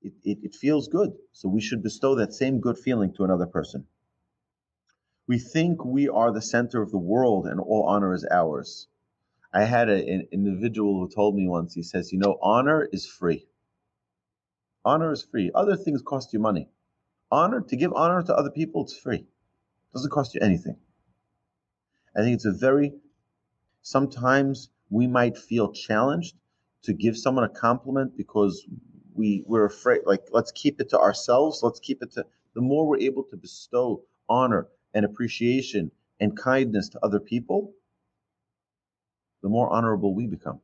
It, 0.05 0.13
it, 0.23 0.37
it 0.43 0.55
feels 0.55 0.87
good. 0.87 1.13
So 1.31 1.49
we 1.49 1.61
should 1.61 1.81
bestow 1.81 2.13
that 2.15 2.31
same 2.31 2.59
good 2.59 2.77
feeling 2.77 3.11
to 3.13 3.23
another 3.23 3.47
person. 3.47 3.87
We 5.27 5.39
think 5.39 5.83
we 5.83 6.07
are 6.07 6.31
the 6.31 6.43
center 6.43 6.83
of 6.83 6.91
the 6.91 6.99
world 6.99 7.47
and 7.47 7.59
all 7.59 7.87
honor 7.87 8.13
is 8.13 8.23
ours. 8.31 8.87
I 9.51 9.63
had 9.63 9.89
a, 9.89 9.95
an 9.95 10.27
individual 10.31 10.99
who 10.99 11.09
told 11.09 11.35
me 11.35 11.47
once, 11.47 11.73
he 11.73 11.81
says, 11.81 12.11
you 12.11 12.19
know, 12.19 12.37
honor 12.39 12.87
is 12.91 13.07
free. 13.07 13.47
Honor 14.83 15.11
is 15.11 15.23
free. 15.23 15.49
Other 15.55 15.75
things 15.75 16.03
cost 16.03 16.33
you 16.33 16.39
money. 16.39 16.69
Honor, 17.31 17.61
to 17.61 17.75
give 17.75 17.91
honor 17.93 18.21
to 18.21 18.35
other 18.35 18.51
people, 18.51 18.83
it's 18.83 18.95
free. 18.95 19.17
It 19.21 19.93
doesn't 19.95 20.11
cost 20.11 20.35
you 20.35 20.41
anything. 20.41 20.77
I 22.15 22.21
think 22.21 22.35
it's 22.35 22.45
a 22.45 22.51
very, 22.51 22.93
sometimes 23.81 24.69
we 24.91 25.07
might 25.07 25.35
feel 25.35 25.73
challenged 25.73 26.35
to 26.83 26.93
give 26.93 27.17
someone 27.17 27.45
a 27.45 27.49
compliment 27.49 28.15
because 28.15 28.63
we, 29.15 29.43
we're 29.47 29.65
afraid, 29.65 30.01
like, 30.05 30.27
let's 30.31 30.51
keep 30.51 30.79
it 30.81 30.89
to 30.89 30.99
ourselves. 30.99 31.63
Let's 31.63 31.79
keep 31.79 32.03
it 32.03 32.11
to, 32.13 32.25
the 32.53 32.61
more 32.61 32.87
we're 32.87 32.99
able 32.99 33.23
to 33.25 33.37
bestow 33.37 34.03
honor 34.29 34.67
and 34.93 35.05
appreciation 35.05 35.91
and 36.19 36.37
kindness 36.37 36.89
to 36.89 36.99
other 37.03 37.19
people, 37.19 37.73
the 39.41 39.49
more 39.49 39.69
honorable 39.71 40.13
we 40.13 40.27
become. 40.27 40.59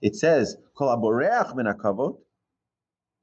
It 0.00 0.16
says, 0.16 0.56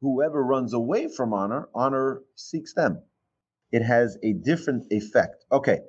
whoever 0.02 0.44
runs 0.44 0.74
away 0.74 1.08
from 1.08 1.34
honor, 1.34 1.70
honor 1.74 2.22
seeks 2.36 2.74
them. 2.74 3.02
It 3.72 3.82
has 3.82 4.18
a 4.24 4.34
different 4.34 4.88
effect. 4.92 5.46
Okay, 5.52 5.80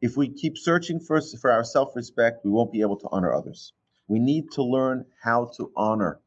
if 0.00 0.16
we 0.16 0.28
keep 0.28 0.56
searching 0.56 1.00
for, 1.00 1.20
for 1.20 1.50
our 1.50 1.64
self 1.64 1.96
respect, 1.96 2.44
we 2.44 2.50
won't 2.50 2.72
be 2.72 2.80
able 2.80 2.98
to 2.98 3.08
honor 3.10 3.32
others. 3.32 3.72
We 4.06 4.18
need 4.20 4.52
to 4.52 4.62
learn 4.62 5.06
how 5.20 5.50
to 5.56 5.72
honor. 5.76 6.20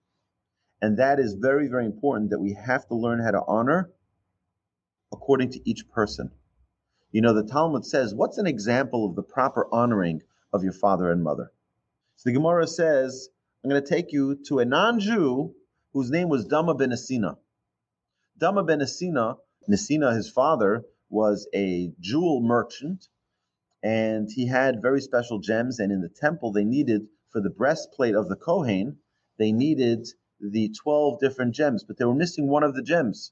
And 0.81 0.97
that 0.97 1.19
is 1.19 1.35
very, 1.35 1.67
very 1.67 1.85
important 1.85 2.31
that 2.31 2.39
we 2.39 2.53
have 2.53 2.87
to 2.87 2.95
learn 2.95 3.23
how 3.23 3.31
to 3.31 3.43
honor 3.47 3.91
according 5.13 5.51
to 5.51 5.69
each 5.69 5.89
person. 5.89 6.31
You 7.11 7.21
know, 7.21 7.33
the 7.33 7.43
Talmud 7.43 7.85
says, 7.85 8.15
what's 8.15 8.37
an 8.37 8.47
example 8.47 9.05
of 9.05 9.15
the 9.15 9.23
proper 9.23 9.67
honoring 9.71 10.21
of 10.53 10.63
your 10.63 10.73
father 10.73 11.11
and 11.11 11.23
mother. 11.23 11.51
So 12.15 12.29
the 12.29 12.33
Gemara 12.33 12.67
says, 12.67 13.29
I'm 13.63 13.69
going 13.69 13.81
to 13.81 13.87
take 13.87 14.11
you 14.11 14.39
to 14.47 14.59
a 14.59 14.65
non-Jew 14.65 15.53
whose 15.93 16.09
name 16.09 16.29
was 16.29 16.45
Dama 16.45 16.73
ben 16.73 16.91
Asina. 16.91 17.37
Dama 18.37 18.63
ben 18.63 18.79
Asina, 18.79 19.37
Nesina, 19.69 20.15
his 20.15 20.29
father, 20.29 20.83
was 21.09 21.47
a 21.53 21.91
jewel 21.99 22.41
merchant, 22.41 23.07
and 23.83 24.29
he 24.31 24.47
had 24.47 24.81
very 24.81 25.01
special 25.01 25.39
gems. 25.39 25.79
And 25.79 25.91
in 25.91 26.01
the 26.01 26.09
temple, 26.09 26.51
they 26.51 26.63
needed 26.63 27.07
for 27.29 27.41
the 27.41 27.49
breastplate 27.49 28.15
of 28.15 28.29
the 28.29 28.35
Kohen, 28.35 28.97
they 29.37 29.51
needed 29.51 30.07
the 30.41 30.69
12 30.69 31.19
different 31.19 31.53
gems, 31.55 31.83
but 31.83 31.97
they 31.97 32.05
were 32.05 32.15
missing 32.15 32.47
one 32.47 32.63
of 32.63 32.75
the 32.75 32.83
gems. 32.83 33.31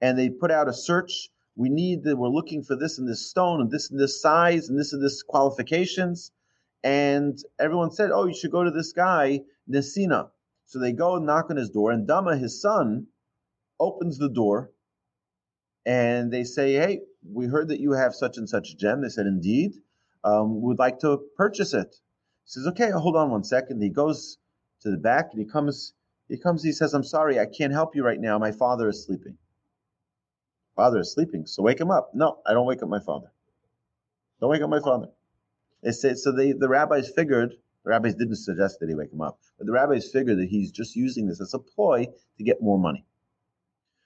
And 0.00 0.18
they 0.18 0.30
put 0.30 0.50
out 0.50 0.68
a 0.68 0.72
search 0.72 1.30
we 1.58 1.68
need 1.68 2.04
that 2.04 2.16
we're 2.16 2.28
looking 2.28 2.62
for 2.62 2.76
this 2.76 2.98
and 2.98 3.08
this 3.08 3.28
stone 3.28 3.60
and 3.60 3.68
this 3.68 3.90
and 3.90 3.98
this 3.98 4.22
size 4.22 4.68
and 4.68 4.78
this 4.78 4.92
and 4.92 5.02
this 5.02 5.24
qualifications. 5.24 6.30
And 6.84 7.36
everyone 7.58 7.90
said, 7.90 8.12
Oh, 8.12 8.26
you 8.26 8.34
should 8.34 8.52
go 8.52 8.62
to 8.62 8.70
this 8.70 8.92
guy, 8.92 9.40
Nesina. 9.68 10.30
So 10.66 10.78
they 10.78 10.92
go 10.92 11.16
and 11.16 11.26
knock 11.26 11.50
on 11.50 11.56
his 11.56 11.70
door, 11.70 11.90
and 11.90 12.06
Dama, 12.06 12.36
his 12.36 12.62
son, 12.62 13.08
opens 13.80 14.18
the 14.18 14.28
door 14.28 14.70
and 15.84 16.30
they 16.32 16.44
say, 16.44 16.74
Hey, 16.74 17.00
we 17.28 17.46
heard 17.46 17.68
that 17.68 17.80
you 17.80 17.92
have 17.92 18.14
such 18.14 18.36
and 18.36 18.48
such 18.48 18.76
gem. 18.76 19.02
They 19.02 19.08
said, 19.08 19.26
Indeed. 19.26 19.72
Um, 20.22 20.60
we'd 20.60 20.78
like 20.78 21.00
to 21.00 21.22
purchase 21.36 21.74
it. 21.74 21.88
He 22.44 22.50
says, 22.50 22.68
Okay, 22.68 22.90
hold 22.90 23.16
on 23.16 23.30
one 23.30 23.42
second. 23.42 23.82
He 23.82 23.88
goes 23.88 24.38
to 24.82 24.92
the 24.92 24.96
back 24.96 25.30
and 25.32 25.40
he 25.40 25.46
comes, 25.46 25.92
he 26.28 26.38
comes, 26.38 26.62
he 26.62 26.72
says, 26.72 26.94
I'm 26.94 27.04
sorry, 27.04 27.38
I 27.38 27.46
can't 27.46 27.72
help 27.72 27.96
you 27.96 28.04
right 28.04 28.20
now. 28.20 28.38
My 28.38 28.52
father 28.52 28.88
is 28.88 29.04
sleeping. 29.04 29.36
Father 30.76 31.00
is 31.00 31.12
sleeping, 31.12 31.46
so 31.46 31.62
wake 31.62 31.80
him 31.80 31.90
up. 31.90 32.10
No, 32.14 32.38
I 32.46 32.52
don't 32.52 32.66
wake 32.66 32.82
up 32.82 32.88
my 32.88 33.00
father. 33.00 33.32
Don't 34.40 34.50
wake 34.50 34.62
up 34.62 34.70
my 34.70 34.80
father. 34.80 35.08
They 35.82 35.90
say 35.92 36.14
so. 36.14 36.32
They 36.32 36.52
the 36.52 36.68
rabbis 36.68 37.10
figured 37.10 37.54
the 37.84 37.90
rabbis 37.90 38.14
didn't 38.14 38.36
suggest 38.36 38.80
that 38.80 38.88
he 38.88 38.94
wake 38.94 39.12
him 39.12 39.20
up, 39.20 39.40
but 39.56 39.66
the 39.66 39.72
rabbis 39.72 40.10
figured 40.10 40.38
that 40.38 40.48
he's 40.48 40.70
just 40.70 40.94
using 40.96 41.26
this 41.26 41.40
as 41.40 41.54
a 41.54 41.58
ploy 41.58 42.06
to 42.36 42.44
get 42.44 42.62
more 42.62 42.78
money. 42.78 43.04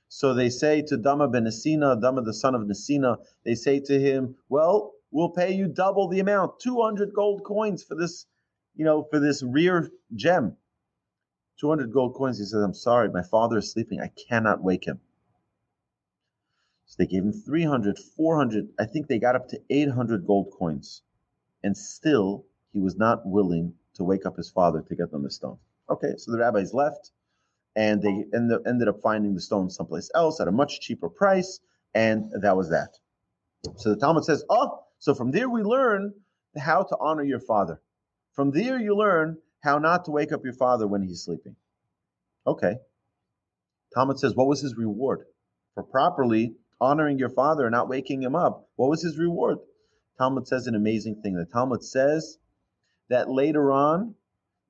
So 0.09 0.35
they 0.35 0.51
say 0.51 0.83
to 0.83 0.97
Dama 0.97 1.29
ben 1.29 1.45
Nesina, 1.45 2.01
Dama 2.01 2.23
the 2.23 2.35
son 2.35 2.55
of 2.55 2.63
Nesina, 2.63 3.19
they 3.45 3.55
say 3.55 3.81
to 3.81 3.99
him, 3.99 4.37
"Well, 4.49 4.93
we'll 5.11 5.31
pay 5.31 5.53
you 5.53 5.69
double 5.69 6.09
the 6.09 6.21
amount, 6.21 6.61
two 6.61 6.81
hundred 6.81 7.15
gold 7.15 7.45
coins 7.45 7.83
for 7.83 7.95
this, 7.95 8.27
you 8.75 8.85
know, 8.85 9.03
for 9.11 9.19
this 9.19 9.43
rear 9.43 9.91
gem." 10.15 10.57
200 11.59 11.93
gold 11.93 12.15
coins. 12.15 12.39
He 12.39 12.45
says, 12.45 12.63
I'm 12.63 12.75
sorry, 12.75 13.09
my 13.11 13.23
father 13.23 13.59
is 13.59 13.71
sleeping. 13.71 14.01
I 14.01 14.11
cannot 14.29 14.63
wake 14.63 14.87
him. 14.87 15.01
So 16.87 16.97
they 16.99 17.07
gave 17.07 17.23
him 17.23 17.33
300, 17.33 17.99
400, 17.99 18.69
I 18.79 18.85
think 18.85 19.07
they 19.07 19.19
got 19.19 19.37
up 19.37 19.49
to 19.49 19.61
800 19.71 20.27
gold 20.27 20.53
coins. 20.59 21.03
And 21.63 21.77
still, 21.77 22.45
he 22.73 22.81
was 22.81 22.97
not 22.97 23.25
willing 23.25 23.75
to 23.95 24.05
wake 24.05 24.27
up 24.27 24.37
his 24.37 24.51
father 24.51 24.83
to 24.83 24.95
get 24.95 25.11
them 25.11 25.23
the 25.23 25.31
stone. 25.31 25.59
Okay, 25.89 26.15
so 26.17 26.33
the 26.33 26.39
rabbis 26.39 26.75
left, 26.75 27.13
and 27.77 28.03
they 28.03 28.25
ended, 28.35 28.61
ended 28.67 28.89
up 28.89 29.01
finding 29.01 29.35
the 29.35 29.41
stone 29.41 29.71
someplace 29.71 30.11
else 30.15 30.41
at 30.41 30.49
a 30.49 30.53
much 30.53 30.81
cheaper 30.81 31.09
price, 31.09 31.61
and 31.95 32.31
that 32.43 32.57
was 32.57 32.71
that. 32.71 32.99
So 33.77 33.91
the 33.91 33.97
Talmud 33.97 34.25
says, 34.25 34.45
oh, 34.51 34.85
so 34.99 35.15
from 35.15 35.31
there 35.31 35.49
we 35.49 35.63
learn 35.63 36.13
how 36.59 36.83
to 36.83 36.97
honor 37.01 37.23
your 37.23 37.41
father. 37.41 37.81
From 38.33 38.51
there 38.51 38.79
you 38.79 38.97
learn 38.97 39.39
how 39.63 39.79
not 39.79 40.05
to 40.05 40.11
wake 40.11 40.33
up 40.33 40.45
your 40.45 40.53
father 40.53 40.87
when 40.87 41.03
he's 41.03 41.23
sleeping. 41.23 41.57
Okay. 42.47 42.75
Talmud 43.95 44.19
says, 44.19 44.35
what 44.35 44.49
was 44.49 44.61
his 44.61 44.77
reward 44.77 45.25
for 45.75 45.83
properly 45.83 46.55
honoring 46.81 47.19
your 47.19 47.31
father 47.31 47.65
and 47.65 47.73
not 47.73 47.89
waking 47.89 48.23
him 48.23 48.35
up? 48.35 48.69
What 48.77 48.91
was 48.91 49.03
his 49.03 49.19
reward? 49.19 49.59
Talmud 50.19 50.49
says 50.49 50.67
an 50.67 50.75
amazing 50.75 51.23
thing. 51.23 51.35
The 51.37 51.47
Talmud 51.47 51.85
says 51.85 52.39
that 53.09 53.31
later 53.31 53.71
on 53.71 54.15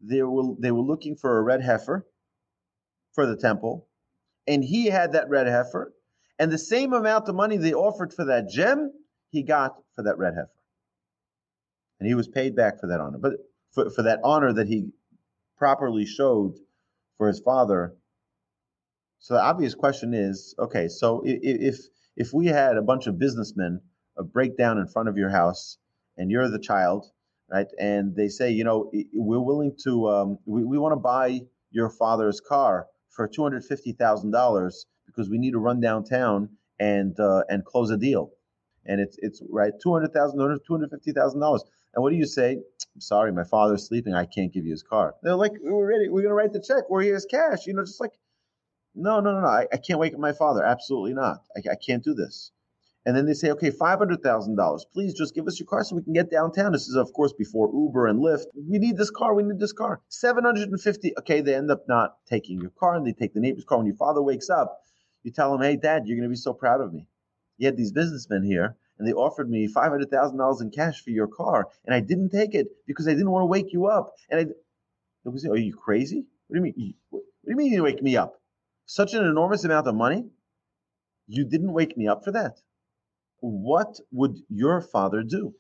they 0.01 0.23
were 0.23 0.55
they 0.59 0.71
were 0.71 0.81
looking 0.81 1.17
for 1.17 1.39
a 1.39 1.43
red 1.43 1.63
heifer 1.63 2.07
for 3.15 3.27
the 3.27 3.37
temple, 3.37 3.87
and 4.47 4.65
he 4.65 4.87
had 4.87 5.13
that 5.13 5.29
red 5.29 5.47
heifer, 5.47 5.93
and 6.39 6.51
the 6.51 6.59
same 6.59 6.93
amount 6.93 7.29
of 7.29 7.35
money 7.35 7.57
they 7.57 7.73
offered 7.73 8.13
for 8.13 8.25
that 8.27 8.49
gem, 8.49 8.93
he 9.31 9.43
got 9.43 9.77
for 9.95 10.03
that 10.05 10.19
red 10.19 10.35
heifer. 10.35 10.51
And 12.01 12.09
he 12.09 12.15
was 12.15 12.27
paid 12.27 12.57
back 12.57 12.81
for 12.81 12.89
that 12.89 13.01
honor. 13.01 13.19
But 13.19 13.35
for, 13.73 13.91
for 13.91 14.03
that 14.03 14.21
honor 14.25 14.53
that 14.53 14.69
he 14.69 14.89
properly 15.57 16.07
showed 16.07 16.59
for 17.19 17.29
his 17.29 17.41
father. 17.41 17.95
So 19.19 19.35
the 19.35 19.43
obvious 19.43 19.75
question 19.75 20.15
is, 20.15 20.55
okay, 20.59 20.89
so 20.89 21.23
if 21.25 21.77
if 22.17 22.33
we 22.33 22.47
had 22.47 22.77
a 22.77 22.83
bunch 22.83 23.07
of 23.07 23.19
businessmen 23.19 23.81
a 24.17 24.23
breakdown 24.23 24.79
in 24.79 24.87
front 24.87 25.09
of 25.09 25.17
your 25.17 25.31
house 25.31 25.79
and 26.17 26.31
you're 26.31 26.49
the 26.51 26.59
child, 26.59 27.07
right? 27.51 27.67
And 27.79 28.15
they 28.15 28.29
say, 28.29 28.51
you 28.51 28.65
know, 28.65 28.91
we're 29.15 29.41
willing 29.41 29.77
to, 29.85 30.09
um, 30.09 30.39
we, 30.45 30.65
we 30.65 30.79
want 30.79 30.93
to 30.93 31.01
buy 31.01 31.41
your 31.71 31.89
father's 31.91 32.41
car 32.41 32.87
for 33.09 33.29
two 33.29 33.43
hundred 33.43 33.65
fifty 33.65 33.93
thousand 33.93 34.31
dollars 34.31 34.87
because 35.07 35.29
we 35.31 35.39
need 35.39 35.53
to 35.53 35.59
run 35.59 35.81
downtown 35.81 36.49
and 36.79 37.19
uh, 37.21 37.43
and 37.49 37.65
close 37.65 37.91
a 37.91 37.97
deal, 37.97 38.31
and 38.87 39.01
it's 39.01 39.17
it's 39.21 39.43
right 39.51 39.73
two 39.83 39.93
hundred 39.93 40.13
thousand 40.13 40.39
two 40.39 40.73
hundred 40.73 40.91
fifty 40.91 41.13
thousand 41.13 41.41
dollars. 41.41 41.63
And 41.95 42.03
what 42.03 42.11
do 42.11 42.17
you 42.17 42.27
say? 42.27 42.53
I'm 42.95 43.01
sorry, 43.01 43.33
my 43.33 43.45
father's 43.45 43.87
sleeping. 43.87 44.15
I 44.15 44.27
can't 44.27 44.53
give 44.53 44.65
you 44.65 44.73
his 44.73 44.83
car. 44.83 45.15
They're 45.23 45.37
like, 45.37 45.53
we're 45.63 45.87
ready. 45.87 46.09
We're 46.09 46.23
gonna 46.23 46.35
write 46.35 46.53
the 46.53 46.61
check. 46.61 46.89
We're 46.89 47.03
here's 47.03 47.27
cash. 47.27 47.67
You 47.67 47.75
know, 47.75 47.85
just 47.85 48.01
like, 48.01 48.13
no, 48.95 49.21
no, 49.21 49.33
no, 49.33 49.41
no. 49.41 49.47
I, 49.47 49.67
I 49.73 49.77
can't 49.77 49.99
wake 49.99 50.15
up 50.15 50.21
my 50.21 50.33
father. 50.33 50.65
Absolutely 50.65 51.15
not. 51.15 51.43
I, 51.57 51.73
I 51.73 51.77
can't 51.77 52.05
do 52.05 52.15
this. 52.15 52.51
And 53.05 53.17
then 53.17 53.27
they 53.27 53.35
say, 53.35 53.51
okay, 53.51 53.71
five 53.71 53.99
hundred 53.99 54.23
thousand 54.23 54.57
dollars. 54.57 54.87
Please 54.93 55.13
just 55.13 55.35
give 55.35 55.47
us 55.49 55.59
your 55.59 55.67
car 55.67 55.83
so 55.83 55.97
we 55.97 56.03
can 56.03 56.13
get 56.13 56.31
downtown. 56.31 56.73
This 56.73 56.87
is, 56.89 56.95
of 56.95 57.13
course, 57.13 57.33
before 57.33 57.69
Uber 57.75 58.07
and 58.07 58.21
Lyft. 58.21 58.47
We 58.55 58.79
need 58.79 58.97
this 58.97 59.11
car. 59.11 59.35
We 59.35 59.43
need 59.43 59.59
this 59.59 59.73
car. 59.73 60.01
Seven 60.09 60.45
hundred 60.45 60.69
and 60.69 60.81
fifty. 60.81 61.13
Okay, 61.19 61.41
they 61.41 61.55
end 61.55 61.71
up 61.71 61.89
not 61.89 62.17
taking 62.29 62.61
your 62.61 62.71
car, 62.71 62.95
and 62.95 63.05
they 63.07 63.13
take 63.13 63.35
the 63.35 63.41
neighbor's 63.41 63.65
car. 63.65 63.79
When 63.79 63.87
your 63.87 63.97
father 63.97 64.23
wakes 64.23 64.51
up, 64.51 64.81
you 65.25 65.33
tell 65.33 65.53
him, 65.55 65.63
"Hey, 65.63 65.77
Dad, 65.77 66.07
you're 66.07 66.17
going 66.17 66.29
to 66.29 66.33
be 66.33 66.37
so 66.37 66.53
proud 66.53 66.81
of 66.81 66.93
me. 66.93 67.09
You 67.59 67.67
had 67.67 67.77
these 67.77 67.93
businessmen 67.93 68.45
here, 68.45 68.77
and 68.99 69.07
they 69.09 69.13
offered 69.13 69.51
me 69.51 69.67
five 69.67 69.91
hundred 69.91 70.11
thousand 70.11 70.39
dollars 70.39 70.61
in 70.61 70.71
cash 70.71 71.03
for 71.03 71.11
your 71.11 71.29
car, 71.29 71.69
and 71.87 71.95
I 71.95 72.01
didn't 72.01 72.31
take 72.31 72.55
it 72.55 72.69
because 72.87 73.09
I 73.09 73.13
didn't 73.13 73.31
want 73.31 73.43
to 73.43 73.47
wake 73.47 73.73
you 73.73 73.87
up. 73.87 74.13
And 74.31 74.41
I, 74.41 74.45
they 75.31 75.39
say, 75.39 75.49
"Are 75.49 75.57
you 75.57 75.75
crazy? 75.75 76.27
What 76.47 76.55
do 76.55 76.67
you 76.67 76.73
mean? 76.75 76.95
What 77.11 77.23
do 77.45 77.51
you 77.51 77.57
mean 77.57 77.73
you 77.73 77.83
wake 77.83 78.03
me 78.03 78.17
up? 78.17 78.41
Such 78.87 79.15
an 79.15 79.25
enormous 79.25 79.65
amount 79.65 79.87
of 79.87 79.95
money? 79.95 80.25
You 81.27 81.45
didn't 81.45 81.73
wake 81.73 81.97
me 81.97 82.09
up 82.09 82.25
for 82.25 82.33
that." 82.33 82.59
what 83.43 83.99
would 84.13 84.39
your 84.49 84.81
father 84.81 85.23
do? 85.25 85.55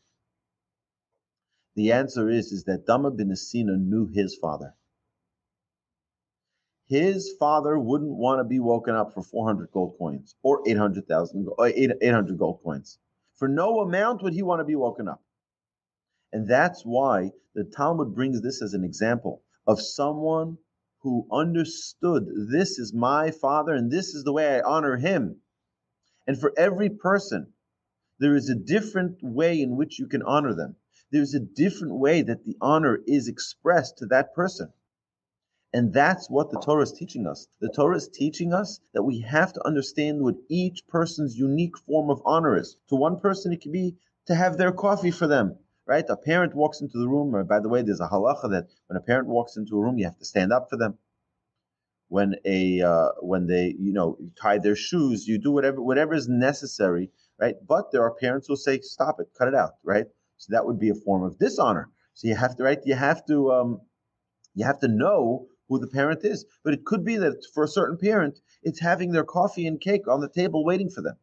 The 1.74 1.90
answer 1.90 2.28
is, 2.30 2.52
is 2.52 2.64
that 2.64 2.86
Dama 2.86 3.10
bin 3.10 3.30
Asina 3.30 3.76
knew 3.76 4.06
his 4.06 4.36
father. 4.36 4.74
His 6.86 7.34
father 7.40 7.78
wouldn't 7.78 8.16
want 8.16 8.38
to 8.40 8.44
be 8.44 8.60
woken 8.60 8.94
up 8.94 9.14
for 9.14 9.22
400 9.22 9.72
gold 9.72 9.96
coins 9.98 10.36
or 10.42 10.62
800,000 10.66 11.48
or 11.58 11.66
800 11.66 12.38
gold 12.38 12.60
coins. 12.62 12.98
For 13.42 13.48
no 13.48 13.80
amount 13.80 14.22
would 14.22 14.34
he 14.34 14.42
want 14.44 14.60
to 14.60 14.64
be 14.64 14.76
woken 14.76 15.08
up. 15.08 15.20
And 16.32 16.46
that's 16.46 16.84
why 16.84 17.32
the 17.56 17.64
Talmud 17.64 18.14
brings 18.14 18.40
this 18.40 18.62
as 18.62 18.72
an 18.72 18.84
example 18.84 19.42
of 19.66 19.82
someone 19.82 20.58
who 21.00 21.26
understood 21.28 22.28
this 22.52 22.78
is 22.78 22.94
my 22.94 23.32
father 23.32 23.74
and 23.74 23.90
this 23.90 24.14
is 24.14 24.22
the 24.22 24.32
way 24.32 24.54
I 24.54 24.60
honor 24.60 24.96
him. 24.96 25.40
And 26.24 26.38
for 26.38 26.52
every 26.56 26.88
person 26.88 27.52
there 28.20 28.36
is 28.36 28.48
a 28.48 28.54
different 28.54 29.20
way 29.24 29.60
in 29.60 29.74
which 29.76 29.98
you 29.98 30.06
can 30.06 30.22
honor 30.22 30.54
them. 30.54 30.76
There's 31.10 31.34
a 31.34 31.40
different 31.40 31.96
way 31.96 32.22
that 32.22 32.44
the 32.44 32.56
honor 32.60 33.00
is 33.08 33.26
expressed 33.26 33.98
to 33.98 34.06
that 34.06 34.34
person. 34.34 34.72
And 35.74 35.92
that's 35.92 36.28
what 36.28 36.50
the 36.50 36.60
Torah 36.60 36.82
is 36.82 36.92
teaching 36.92 37.26
us. 37.26 37.46
The 37.60 37.70
Torah 37.70 37.96
is 37.96 38.08
teaching 38.08 38.52
us 38.52 38.80
that 38.92 39.02
we 39.02 39.20
have 39.20 39.52
to 39.54 39.66
understand 39.66 40.22
what 40.22 40.34
each 40.48 40.86
person's 40.88 41.38
unique 41.38 41.78
form 41.78 42.10
of 42.10 42.20
honor 42.26 42.56
is. 42.56 42.76
To 42.88 42.96
one 42.96 43.18
person, 43.18 43.52
it 43.52 43.62
could 43.62 43.72
be 43.72 43.96
to 44.26 44.34
have 44.34 44.58
their 44.58 44.72
coffee 44.72 45.10
for 45.10 45.26
them, 45.26 45.58
right? 45.86 46.04
A 46.08 46.16
parent 46.16 46.54
walks 46.54 46.80
into 46.82 46.98
the 46.98 47.08
room, 47.08 47.34
or 47.34 47.44
by 47.44 47.60
the 47.60 47.68
way, 47.70 47.82
there's 47.82 48.00
a 48.00 48.08
halacha 48.08 48.50
that 48.50 48.66
when 48.88 48.96
a 48.98 49.00
parent 49.00 49.28
walks 49.28 49.56
into 49.56 49.76
a 49.76 49.80
room, 49.80 49.98
you 49.98 50.04
have 50.04 50.18
to 50.18 50.24
stand 50.24 50.52
up 50.52 50.68
for 50.68 50.76
them. 50.76 50.98
When 52.08 52.36
a 52.44 52.82
uh, 52.82 53.08
when 53.20 53.46
they 53.46 53.74
you 53.78 53.92
know 53.92 54.18
tie 54.40 54.58
their 54.58 54.76
shoes, 54.76 55.26
you 55.26 55.38
do 55.38 55.50
whatever 55.50 55.80
whatever 55.80 56.12
is 56.12 56.28
necessary 56.28 57.10
right? 57.42 57.56
But 57.66 57.90
there 57.90 58.02
are 58.02 58.14
parents 58.14 58.46
who 58.46 58.56
say, 58.56 58.80
stop 58.80 59.16
it, 59.18 59.26
cut 59.36 59.48
it 59.48 59.54
out, 59.54 59.72
right? 59.82 60.06
So 60.38 60.48
that 60.52 60.64
would 60.64 60.78
be 60.78 60.90
a 60.90 60.94
form 60.94 61.24
of 61.24 61.38
dishonor. 61.38 61.90
So 62.14 62.28
you 62.28 62.36
have 62.36 62.56
to, 62.56 62.62
right? 62.62 62.78
You 62.84 62.94
have 62.94 63.26
to, 63.26 63.52
um, 63.52 63.80
you 64.54 64.64
have 64.64 64.78
to 64.80 64.88
know 64.88 65.46
who 65.68 65.78
the 65.78 65.86
parent 65.86 66.24
is. 66.24 66.44
But 66.62 66.74
it 66.74 66.84
could 66.84 67.04
be 67.04 67.16
that 67.16 67.44
for 67.54 67.64
a 67.64 67.68
certain 67.68 67.96
parent, 67.96 68.40
it's 68.62 68.80
having 68.80 69.12
their 69.12 69.24
coffee 69.24 69.66
and 69.66 69.80
cake 69.80 70.08
on 70.08 70.20
the 70.20 70.28
table 70.28 70.64
waiting 70.64 70.90
for 70.90 71.02
them. 71.02 71.16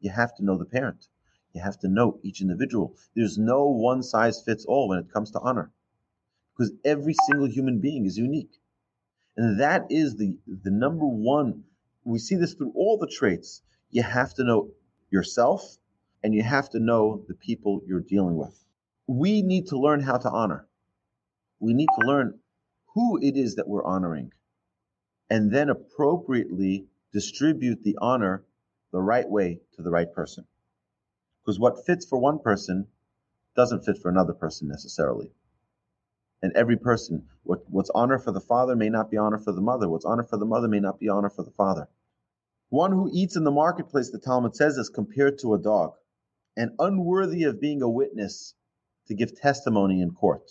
You 0.00 0.10
have 0.10 0.34
to 0.36 0.44
know 0.44 0.56
the 0.56 0.64
parent. 0.64 1.08
You 1.52 1.60
have 1.60 1.78
to 1.80 1.88
know 1.88 2.20
each 2.22 2.40
individual. 2.40 2.96
There's 3.14 3.38
no 3.38 3.66
one 3.66 4.02
size 4.02 4.40
fits 4.40 4.64
all 4.64 4.88
when 4.88 4.98
it 4.98 5.12
comes 5.12 5.30
to 5.32 5.40
honor, 5.40 5.72
because 6.52 6.72
every 6.84 7.14
single 7.26 7.48
human 7.48 7.80
being 7.80 8.06
is 8.06 8.16
unique, 8.16 8.60
and 9.36 9.60
that 9.60 9.86
is 9.90 10.16
the 10.16 10.38
the 10.46 10.70
number 10.70 11.06
one. 11.06 11.64
We 12.04 12.18
see 12.18 12.36
this 12.36 12.54
through 12.54 12.72
all 12.74 12.98
the 12.98 13.08
traits. 13.08 13.62
You 13.90 14.02
have 14.02 14.32
to 14.34 14.44
know 14.44 14.70
yourself 15.10 15.76
and 16.22 16.34
you 16.34 16.42
have 16.42 16.70
to 16.70 16.80
know 16.80 17.24
the 17.28 17.34
people 17.34 17.82
you're 17.86 18.00
dealing 18.00 18.36
with. 18.36 18.64
We 19.06 19.42
need 19.42 19.66
to 19.68 19.78
learn 19.78 20.00
how 20.00 20.18
to 20.18 20.30
honor. 20.30 20.66
We 21.58 21.74
need 21.74 21.88
to 21.98 22.06
learn 22.06 22.39
who 22.94 23.18
it 23.20 23.36
is 23.36 23.56
that 23.56 23.68
we're 23.68 23.84
honoring 23.84 24.32
and 25.28 25.52
then 25.52 25.70
appropriately 25.70 26.86
distribute 27.12 27.82
the 27.82 27.96
honor 28.00 28.44
the 28.92 29.00
right 29.00 29.28
way 29.28 29.60
to 29.76 29.82
the 29.82 29.90
right 29.90 30.12
person. 30.12 30.44
Because 31.42 31.58
what 31.58 31.86
fits 31.86 32.04
for 32.04 32.18
one 32.18 32.40
person 32.40 32.86
doesn't 33.56 33.84
fit 33.84 33.98
for 33.98 34.08
another 34.08 34.32
person 34.32 34.68
necessarily. 34.68 35.30
And 36.42 36.52
every 36.56 36.76
person, 36.76 37.28
what, 37.42 37.60
what's 37.68 37.90
honor 37.94 38.18
for 38.18 38.32
the 38.32 38.40
father 38.40 38.74
may 38.74 38.88
not 38.88 39.10
be 39.10 39.16
honor 39.16 39.38
for 39.38 39.52
the 39.52 39.60
mother. 39.60 39.88
What's 39.88 40.04
honor 40.04 40.24
for 40.24 40.38
the 40.38 40.46
mother 40.46 40.68
may 40.68 40.80
not 40.80 40.98
be 40.98 41.08
honor 41.08 41.30
for 41.30 41.44
the 41.44 41.50
father. 41.50 41.88
One 42.70 42.92
who 42.92 43.10
eats 43.12 43.36
in 43.36 43.44
the 43.44 43.50
marketplace, 43.50 44.10
the 44.10 44.18
Talmud 44.18 44.56
says, 44.56 44.76
is 44.76 44.88
compared 44.88 45.38
to 45.40 45.54
a 45.54 45.58
dog, 45.58 45.94
and 46.56 46.72
unworthy 46.78 47.44
of 47.44 47.60
being 47.60 47.82
a 47.82 47.90
witness 47.90 48.54
to 49.08 49.14
give 49.14 49.34
testimony 49.34 50.00
in 50.00 50.12
court. 50.12 50.50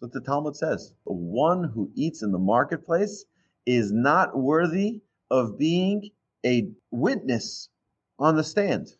What 0.00 0.12
the 0.12 0.20
Talmud 0.20 0.56
says. 0.56 0.94
The 1.04 1.12
one 1.12 1.62
who 1.62 1.92
eats 1.94 2.22
in 2.22 2.32
the 2.32 2.38
marketplace 2.38 3.26
is 3.66 3.92
not 3.92 4.36
worthy 4.36 5.02
of 5.30 5.58
being 5.58 6.10
a 6.44 6.70
witness 6.90 7.68
on 8.18 8.34
the 8.34 8.42
stand. 8.42 8.96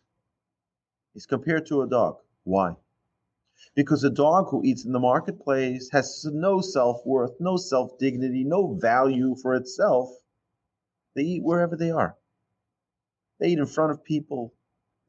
He's 1.13 1.25
compared 1.25 1.65
to 1.65 1.81
a 1.81 1.89
dog. 1.89 2.17
Why? 2.43 2.75
Because 3.75 4.03
a 4.03 4.11
dog 4.11 4.49
who 4.49 4.63
eats 4.63 4.85
in 4.85 4.91
the 4.91 4.99
marketplace 4.99 5.89
has 5.91 6.23
no 6.31 6.61
self 6.61 7.03
worth, 7.03 7.33
no 7.39 7.57
self 7.57 7.97
dignity, 7.97 8.43
no 8.43 8.75
value 8.75 9.35
for 9.35 9.55
itself. 9.55 10.09
They 11.15 11.23
eat 11.23 11.43
wherever 11.43 11.75
they 11.75 11.89
are. 11.89 12.15
They 13.39 13.49
eat 13.49 13.59
in 13.59 13.65
front 13.65 13.91
of 13.91 14.03
people. 14.03 14.53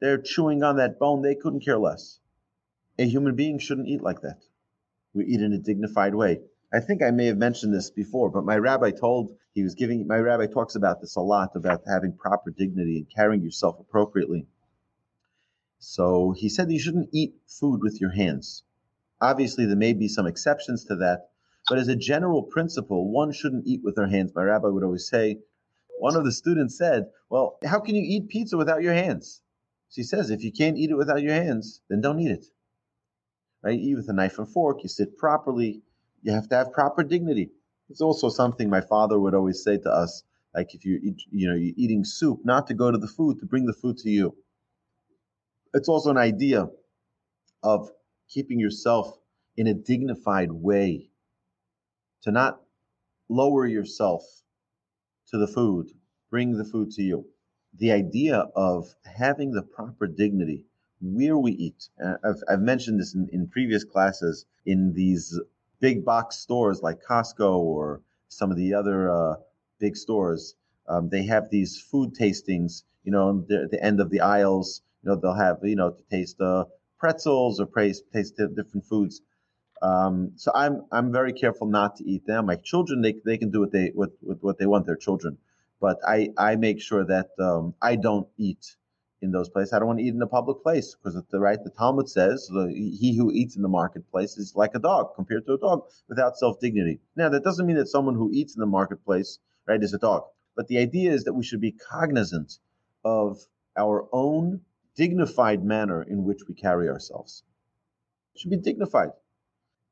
They're 0.01 0.21
chewing 0.21 0.63
on 0.63 0.77
that 0.77 0.97
bone. 0.97 1.21
They 1.21 1.35
couldn't 1.35 1.63
care 1.63 1.77
less. 1.77 2.19
A 2.97 3.05
human 3.05 3.35
being 3.35 3.59
shouldn't 3.59 3.87
eat 3.87 4.01
like 4.01 4.21
that. 4.21 4.43
We 5.13 5.25
eat 5.25 5.41
in 5.41 5.53
a 5.53 5.57
dignified 5.57 6.15
way. 6.15 6.41
I 6.73 6.79
think 6.79 7.03
I 7.03 7.11
may 7.11 7.27
have 7.27 7.37
mentioned 7.37 7.73
this 7.73 7.91
before, 7.91 8.31
but 8.31 8.45
my 8.45 8.57
rabbi 8.57 8.91
told 8.91 9.37
he 9.53 9.61
was 9.61 9.75
giving 9.75 10.07
my 10.07 10.17
rabbi 10.17 10.47
talks 10.47 10.75
about 10.75 11.01
this 11.01 11.15
a 11.15 11.21
lot 11.21 11.55
about 11.55 11.83
having 11.87 12.17
proper 12.17 12.49
dignity 12.49 12.97
and 12.97 13.09
carrying 13.09 13.43
yourself 13.43 13.79
appropriately. 13.79 14.47
So 15.77 16.31
he 16.31 16.49
said 16.49 16.71
you 16.71 16.79
shouldn't 16.79 17.09
eat 17.11 17.35
food 17.45 17.81
with 17.83 18.01
your 18.01 18.09
hands. 18.09 18.63
Obviously, 19.21 19.65
there 19.65 19.75
may 19.75 19.93
be 19.93 20.07
some 20.07 20.25
exceptions 20.25 20.85
to 20.85 20.95
that, 20.95 21.29
but 21.69 21.77
as 21.77 21.87
a 21.87 21.95
general 21.95 22.41
principle, 22.41 23.11
one 23.11 23.31
shouldn't 23.31 23.67
eat 23.67 23.83
with 23.83 23.95
their 23.95 24.07
hands. 24.07 24.33
My 24.33 24.43
rabbi 24.43 24.67
would 24.67 24.83
always 24.83 25.07
say, 25.07 25.41
one 25.99 26.15
of 26.15 26.25
the 26.25 26.31
students 26.31 26.77
said, 26.77 27.11
Well, 27.29 27.59
how 27.63 27.79
can 27.79 27.95
you 27.95 28.03
eat 28.03 28.29
pizza 28.29 28.57
without 28.57 28.81
your 28.81 28.93
hands? 28.93 29.41
She 29.89 30.03
says, 30.03 30.31
If 30.31 30.43
you 30.43 30.51
can't 30.51 30.77
eat 30.77 30.89
it 30.89 30.97
without 30.97 31.21
your 31.21 31.35
hands, 31.35 31.81
then 31.87 32.01
don't 32.01 32.19
eat 32.19 32.31
it. 32.31 32.45
Right? 33.63 33.79
Eat 33.79 33.95
with 33.95 34.09
a 34.09 34.13
knife 34.13 34.39
and 34.39 34.47
fork, 34.47 34.83
you 34.83 34.89
sit 34.89 35.17
properly, 35.17 35.81
you 36.21 36.33
have 36.33 36.49
to 36.49 36.55
have 36.55 36.73
proper 36.73 37.03
dignity. 37.03 37.51
It's 37.89 38.01
also 38.01 38.29
something 38.29 38.69
my 38.69 38.81
father 38.81 39.19
would 39.19 39.33
always 39.33 39.63
say 39.63 39.77
to 39.77 39.89
us 39.89 40.23
Like 40.53 40.75
if 40.75 40.85
you 40.85 40.99
eat, 41.01 41.21
you 41.31 41.47
know 41.47 41.55
you're 41.55 41.73
eating 41.77 42.03
soup, 42.03 42.39
not 42.43 42.67
to 42.67 42.73
go 42.73 42.91
to 42.91 42.97
the 42.97 43.07
food, 43.07 43.39
to 43.39 43.45
bring 43.45 43.65
the 43.65 43.73
food 43.73 43.97
to 43.99 44.09
you. 44.09 44.35
It's 45.73 45.89
also 45.89 46.11
an 46.11 46.17
idea 46.17 46.69
of 47.63 47.89
keeping 48.29 48.59
yourself 48.59 49.17
in 49.57 49.67
a 49.67 49.73
dignified 49.73 50.51
way, 50.51 51.09
to 52.23 52.31
not 52.31 52.61
lower 53.29 53.65
yourself 53.65 54.23
to 55.29 55.37
the 55.37 55.47
food, 55.47 55.89
bring 56.29 56.57
the 56.57 56.65
food 56.65 56.91
to 56.91 57.01
you. 57.01 57.25
The 57.77 57.91
idea 57.91 58.37
of 58.55 58.93
having 59.05 59.51
the 59.51 59.63
proper 59.63 60.07
dignity 60.07 60.65
where 61.03 61.37
we 61.37 61.51
eat. 61.51 61.89
Uh, 62.03 62.15
I've, 62.23 62.41
I've 62.49 62.61
mentioned 62.61 62.99
this 62.99 63.13
in, 63.13 63.29
in 63.33 63.47
previous 63.47 63.83
classes 63.83 64.45
in 64.65 64.93
these 64.93 65.39
big 65.79 66.05
box 66.05 66.37
stores 66.37 66.81
like 66.81 67.03
Costco 67.03 67.57
or 67.57 68.01
some 68.29 68.51
of 68.51 68.57
the 68.57 68.73
other 68.73 69.11
uh, 69.11 69.35
big 69.79 69.97
stores. 69.97 70.55
Um, 70.87 71.09
they 71.09 71.23
have 71.25 71.49
these 71.49 71.79
food 71.79 72.15
tastings, 72.15 72.83
you 73.03 73.11
know, 73.11 73.45
the, 73.47 73.67
the 73.69 73.83
end 73.83 73.99
of 73.99 74.09
the 74.09 74.21
aisles. 74.21 74.81
You 75.03 75.11
know, 75.11 75.17
they'll 75.17 75.35
have, 75.35 75.57
you 75.63 75.75
know, 75.75 75.91
to 75.91 76.03
taste 76.09 76.39
uh, 76.39 76.65
pretzels 76.97 77.59
or 77.59 77.65
taste, 77.67 78.05
taste 78.13 78.37
different 78.37 78.85
foods. 78.85 79.21
Um, 79.81 80.31
so 80.37 80.51
I'm 80.55 80.85
I'm 80.93 81.11
very 81.11 81.33
careful 81.33 81.67
not 81.67 81.97
to 81.97 82.05
eat 82.09 82.25
them. 82.25 82.45
My 82.45 82.55
children, 82.55 83.01
they, 83.01 83.15
they 83.25 83.37
can 83.37 83.51
do 83.51 83.59
what 83.59 83.71
they 83.73 83.91
what, 83.93 84.11
what 84.21 84.57
they 84.57 84.65
want. 84.65 84.85
Their 84.85 84.95
children, 84.95 85.37
but 85.81 85.97
I 86.07 86.29
I 86.37 86.55
make 86.55 86.79
sure 86.79 87.03
that 87.03 87.31
um, 87.37 87.73
I 87.81 87.97
don't 87.97 88.27
eat 88.37 88.77
in 89.23 89.31
those 89.31 89.49
places. 89.49 89.73
I 89.73 89.79
don't 89.79 89.87
want 89.87 89.99
to 89.99 90.05
eat 90.05 90.13
in 90.13 90.21
a 90.21 90.27
public 90.27 90.61
place 90.61 90.95
because 90.95 91.19
the 91.31 91.39
right 91.39 91.57
the 91.63 91.71
Talmud 91.71 92.09
says 92.09 92.49
he 92.73 93.15
who 93.17 93.31
eats 93.31 93.55
in 93.55 93.61
the 93.61 93.69
marketplace 93.69 94.37
is 94.37 94.53
like 94.55 94.75
a 94.75 94.79
dog 94.79 95.15
compared 95.15 95.45
to 95.47 95.53
a 95.53 95.57
dog 95.57 95.85
without 96.07 96.37
self 96.37 96.59
dignity. 96.59 96.99
Now 97.15 97.29
that 97.29 97.43
doesn't 97.43 97.65
mean 97.65 97.77
that 97.77 97.87
someone 97.87 98.15
who 98.15 98.31
eats 98.33 98.55
in 98.55 98.59
the 98.59 98.67
marketplace 98.67 99.39
right 99.67 99.81
is 99.81 99.93
a 99.93 99.97
dog, 99.97 100.23
but 100.55 100.67
the 100.67 100.77
idea 100.77 101.11
is 101.11 101.23
that 101.23 101.33
we 101.33 101.43
should 101.43 101.61
be 101.61 101.71
cognizant 101.71 102.59
of 103.03 103.39
our 103.77 104.07
own 104.11 104.61
dignified 104.95 105.63
manner 105.63 106.03
in 106.03 106.23
which 106.23 106.41
we 106.47 106.53
carry 106.53 106.89
ourselves. 106.89 107.43
It 108.35 108.41
should 108.41 108.51
be 108.51 108.57
dignified. 108.57 109.09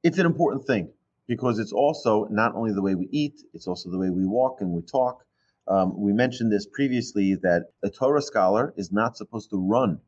It's 0.03 0.19
an 0.19 0.25
important 0.25 0.65
thing 0.65 0.91
because 1.27 1.57
it's 1.59 1.71
also 1.71 2.25
not 2.25 2.53
only 2.55 2.73
the 2.73 2.81
way 2.81 2.95
we 2.95 3.07
eat, 3.11 3.41
it's 3.53 3.67
also 3.67 3.89
the 3.89 3.97
way 3.97 4.09
we 4.09 4.25
walk 4.25 4.61
and 4.61 4.71
we 4.71 4.81
talk 4.81 5.25
um, 5.67 5.99
we 5.99 6.13
mentioned 6.13 6.51
this 6.51 6.65
previously 6.65 7.35
that 7.35 7.71
a 7.83 7.89
Torah 7.89 8.21
scholar 8.21 8.73
is 8.77 8.91
not 8.91 9.17
supposed 9.17 9.49
to 9.51 9.57
run. 9.57 9.99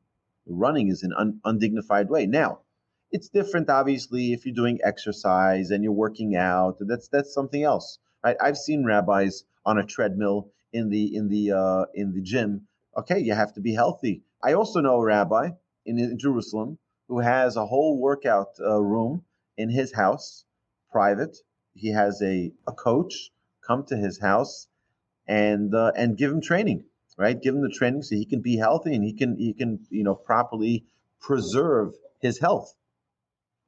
Running 0.45 0.89
is 0.89 1.03
an 1.03 1.13
un- 1.17 1.39
undignified 1.45 2.09
way. 2.09 2.25
Now, 2.25 2.59
it's 3.11 3.29
different, 3.29 3.69
obviously, 3.69 4.33
if 4.33 4.45
you're 4.45 4.55
doing 4.55 4.79
exercise 4.83 5.71
and 5.71 5.83
you're 5.83 5.93
working 5.93 6.35
out. 6.35 6.77
That's 6.79 7.07
that's 7.07 7.33
something 7.33 7.63
else, 7.63 7.99
right? 8.23 8.35
I've 8.41 8.57
seen 8.57 8.83
rabbis 8.83 9.43
on 9.65 9.77
a 9.77 9.85
treadmill 9.85 10.51
in 10.73 10.89
the 10.89 11.15
in 11.15 11.29
the 11.29 11.51
uh, 11.51 11.85
in 11.93 12.13
the 12.13 12.21
gym. 12.21 12.67
Okay, 12.97 13.19
you 13.19 13.33
have 13.33 13.53
to 13.53 13.61
be 13.61 13.73
healthy. 13.73 14.23
I 14.43 14.53
also 14.53 14.81
know 14.81 14.95
a 14.95 15.05
rabbi 15.05 15.51
in, 15.85 15.99
in 15.99 16.17
Jerusalem 16.17 16.79
who 17.07 17.19
has 17.19 17.55
a 17.55 17.65
whole 17.65 17.99
workout 17.99 18.59
uh, 18.59 18.81
room 18.81 19.23
in 19.57 19.69
his 19.69 19.93
house, 19.93 20.45
private. 20.91 21.37
He 21.75 21.89
has 21.89 22.21
a, 22.21 22.51
a 22.67 22.71
coach 22.71 23.31
come 23.65 23.83
to 23.85 23.95
his 23.95 24.19
house 24.19 24.67
and 25.27 25.73
uh, 25.73 25.91
and 25.95 26.17
give 26.17 26.31
him 26.31 26.41
training, 26.41 26.86
right? 27.17 27.41
Give 27.41 27.55
him 27.55 27.62
the 27.62 27.69
training 27.69 28.03
so 28.03 28.15
he 28.15 28.25
can 28.25 28.41
be 28.41 28.57
healthy 28.57 28.95
and 28.95 29.03
he 29.03 29.13
can 29.13 29.38
he 29.38 29.53
can 29.53 29.79
you 29.89 30.03
know 30.03 30.15
properly 30.15 30.86
preserve 31.21 31.93
his 32.19 32.39
health. 32.39 32.73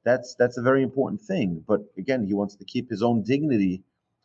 That's 0.04 0.34
that's 0.38 0.58
a 0.58 0.62
very 0.62 0.82
important 0.82 1.22
thing. 1.22 1.64
But 1.66 1.80
again, 1.96 2.24
he 2.24 2.34
wants 2.34 2.56
to 2.56 2.64
keep 2.64 2.90
his 2.90 3.02
own 3.02 3.22
dignity, 3.22 3.84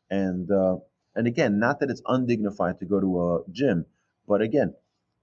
and 0.10 0.50
uh, 0.52 0.78
and 1.15 1.28
again, 1.28 1.60
not 1.60 1.80
that 1.80 1.89
it's 1.89 2.04
undignified 2.06 2.80
to 2.80 2.86
go 2.86 3.00
to 3.00 3.22
a 3.22 3.52
gym, 3.52 3.86
but 4.28 4.41
again, 4.41 4.76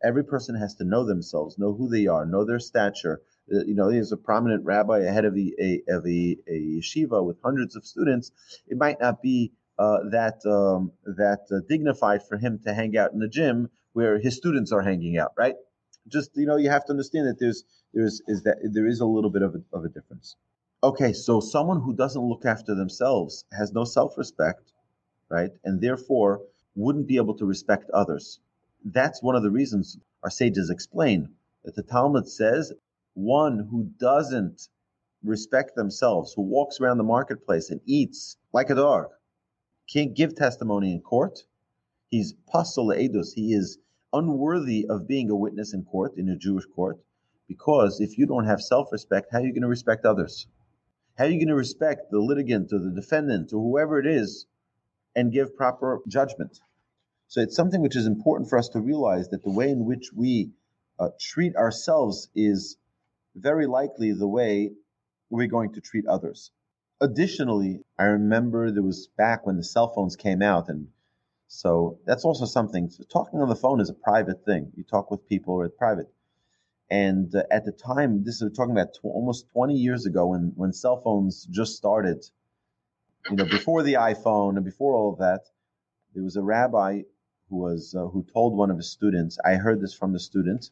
every 0.03 0.25
person 0.25 0.55
has 0.57 0.75
to 0.77 0.85
know 0.85 1.05
themselves, 1.05 1.59
know 1.59 1.75
who 1.75 1.89
they 1.89 2.07
are, 2.07 2.27
know 2.27 2.45
their 2.45 2.59
stature. 2.59 3.23
Uh, 3.53 3.65
you 3.65 3.75
know, 3.75 3.91
there's 3.91 4.13
a 4.13 4.17
prominent 4.17 4.65
rabbi 4.65 5.01
ahead 5.01 5.25
of 5.25 5.37
a, 5.37 5.53
a, 5.59 5.83
of 5.89 6.07
a, 6.07 6.37
a 6.47 6.79
yeshiva 6.79 7.25
with 7.25 7.39
hundreds 7.43 7.77
of 7.77 7.87
students. 7.87 8.31
It 8.67 8.77
might 8.77 9.01
not 9.01 9.23
be 9.23 9.53
uh, 9.79 9.99
that 10.11 10.45
um, 10.47 10.93
that 11.05 11.47
uh, 11.53 11.61
dignified 11.69 12.23
for 12.27 12.37
him 12.37 12.59
to 12.67 12.75
hang 12.75 12.97
out 12.97 13.13
in 13.13 13.19
the 13.19 13.29
gym 13.29 13.69
where 13.93 14.19
his 14.19 14.37
students 14.37 14.73
are 14.73 14.83
hanging 14.83 15.19
out, 15.19 15.33
right? 15.37 15.55
Just 16.09 16.31
you 16.35 16.47
know, 16.47 16.57
you 16.57 16.71
have 16.71 16.85
to 16.87 16.93
understand 16.93 17.27
that 17.29 17.39
there's 17.39 17.65
there's 17.95 18.21
is 18.27 18.43
that 18.43 18.59
there 18.73 18.87
is 18.87 19.01
a 19.01 19.07
little 19.07 19.31
bit 19.31 19.43
of 19.43 19.55
a, 19.55 19.77
of 19.77 19.85
a 19.85 19.89
difference. 19.89 20.37
Okay, 20.83 21.13
so 21.13 21.41
someone 21.41 21.81
who 21.81 21.93
doesn't 21.95 22.23
look 22.23 22.45
after 22.45 22.75
themselves 22.75 23.45
has 23.53 23.73
no 23.73 23.85
self-respect, 23.85 24.73
right, 25.29 25.51
and 25.65 25.81
therefore 25.81 26.43
wouldn't 26.77 27.09
be 27.09 27.17
able 27.17 27.37
to 27.37 27.45
respect 27.45 27.91
others. 27.91 28.39
That's 28.85 29.23
one 29.23 29.35
of 29.35 29.43
the 29.43 29.51
reasons 29.51 29.99
our 30.23 30.31
sages 30.31 30.71
explain 30.71 31.31
that 31.65 31.75
the 31.75 31.83
Talmud 31.83 32.29
says 32.29 32.73
one 33.15 33.67
who 33.71 33.91
doesn't 33.99 34.69
respect 35.25 35.75
themselves, 35.75 36.33
who 36.33 36.43
walks 36.43 36.81
around 36.81 36.99
the 36.99 37.05
marketplace 37.05 37.71
and 37.71 37.81
eats 37.85 38.37
like 38.53 38.71
a 38.71 38.77
dog, 38.77 39.09
can't 39.93 40.15
give 40.15 40.35
testimony 40.35 40.93
in 40.93 41.01
court. 41.01 41.41
He's 42.11 42.35
pasul 42.53 42.89
edus. 42.89 43.33
He 43.35 43.53
is 43.53 43.79
unworthy 44.13 44.87
of 44.89 45.07
being 45.07 45.31
a 45.31 45.37
witness 45.37 45.75
in 45.75 45.85
court, 45.85 46.17
in 46.17 46.29
a 46.29 46.37
Jewish 46.37 46.67
court, 46.67 46.99
because 47.47 48.01
if 48.01 48.19
you 48.19 48.27
don't 48.27 48.47
have 48.47 48.61
self-respect, 48.61 49.29
how 49.33 49.39
are 49.39 49.47
you 49.47 49.53
going 49.53 49.63
to 49.63 49.69
respect 49.69 50.05
others? 50.05 50.47
How 51.17 51.25
are 51.25 51.29
you 51.29 51.39
going 51.39 51.49
to 51.49 51.55
respect 51.55 52.11
the 52.11 52.21
litigant 52.21 52.73
or 52.73 52.79
the 52.79 52.93
defendant 52.93 53.53
or 53.53 53.63
whoever 53.63 53.99
it 53.99 54.07
is 54.07 54.47
and 55.17 55.33
give 55.33 55.57
proper 55.57 56.01
judgment? 56.07 56.61
So 57.27 57.41
it's 57.41 57.57
something 57.57 57.83
which 57.83 57.97
is 57.97 58.07
important 58.07 58.49
for 58.49 58.59
us 58.59 58.69
to 58.71 58.81
realize 58.81 59.29
that 59.31 59.43
the 59.43 59.51
way 59.51 59.71
in 59.71 59.85
which 59.85 60.11
we 60.15 60.53
uh, 60.99 61.09
treat 61.21 61.57
ourselves 61.57 62.29
is 62.35 62.77
very 63.35 63.67
likely 63.67 64.13
the 64.13 64.29
way 64.29 64.73
we're 65.29 65.47
going 65.47 65.73
to 65.75 65.81
treat 65.81 66.07
others. 66.07 66.51
Additionally, 67.01 67.85
I 67.99 68.05
remember 68.05 68.71
there 68.71 68.85
was 68.85 69.09
back 69.09 69.45
when 69.45 69.57
the 69.57 69.65
cell 69.65 69.89
phones 69.89 70.15
came 70.15 70.43
out, 70.43 70.69
and 70.69 70.93
so 71.49 71.99
that's 72.05 72.25
also 72.25 72.45
something. 72.47 72.91
So 72.91 73.03
talking 73.05 73.41
on 73.41 73.49
the 73.49 73.57
phone 73.57 73.81
is 73.81 73.91
a 73.91 73.95
private 73.95 74.45
thing. 74.45 74.73
You 74.77 74.85
talk 74.85 75.11
with 75.11 75.29
people 75.29 75.55
or 75.55 75.69
private. 75.69 76.13
And 76.91 77.35
uh, 77.35 77.45
at 77.51 77.65
the 77.65 77.73
time, 77.73 78.25
this 78.25 78.43
is 78.43 78.53
talking 78.57 78.73
about 78.73 78.95
tw- 78.95 79.07
almost 79.07 79.49
20 79.51 79.75
years 79.75 80.07
ago 80.07 80.29
when, 80.29 80.53
when 80.57 80.73
cell 80.73 81.01
phones 81.01 81.45
just 81.47 81.77
started, 81.77 82.25
you 83.31 83.37
know, 83.37 83.45
before 83.45 83.83
the 83.83 83.95
iPhone 83.95 84.57
and 84.57 84.65
before 84.65 84.95
all 84.95 85.13
of 85.13 85.19
that, 85.19 85.43
there 86.15 86.25
was 86.25 86.37
a 86.37 86.43
rabbi 86.43 87.03
who 87.51 87.57
was 87.57 87.95
uh, 87.95 88.07
who 88.09 88.25
told 88.33 88.57
one 88.57 88.71
of 88.71 88.77
his 88.77 88.91
students. 88.91 89.39
I 89.45 89.55
heard 89.55 89.81
this 89.81 89.95
from 89.95 90.13
the 90.13 90.21
student. 90.21 90.71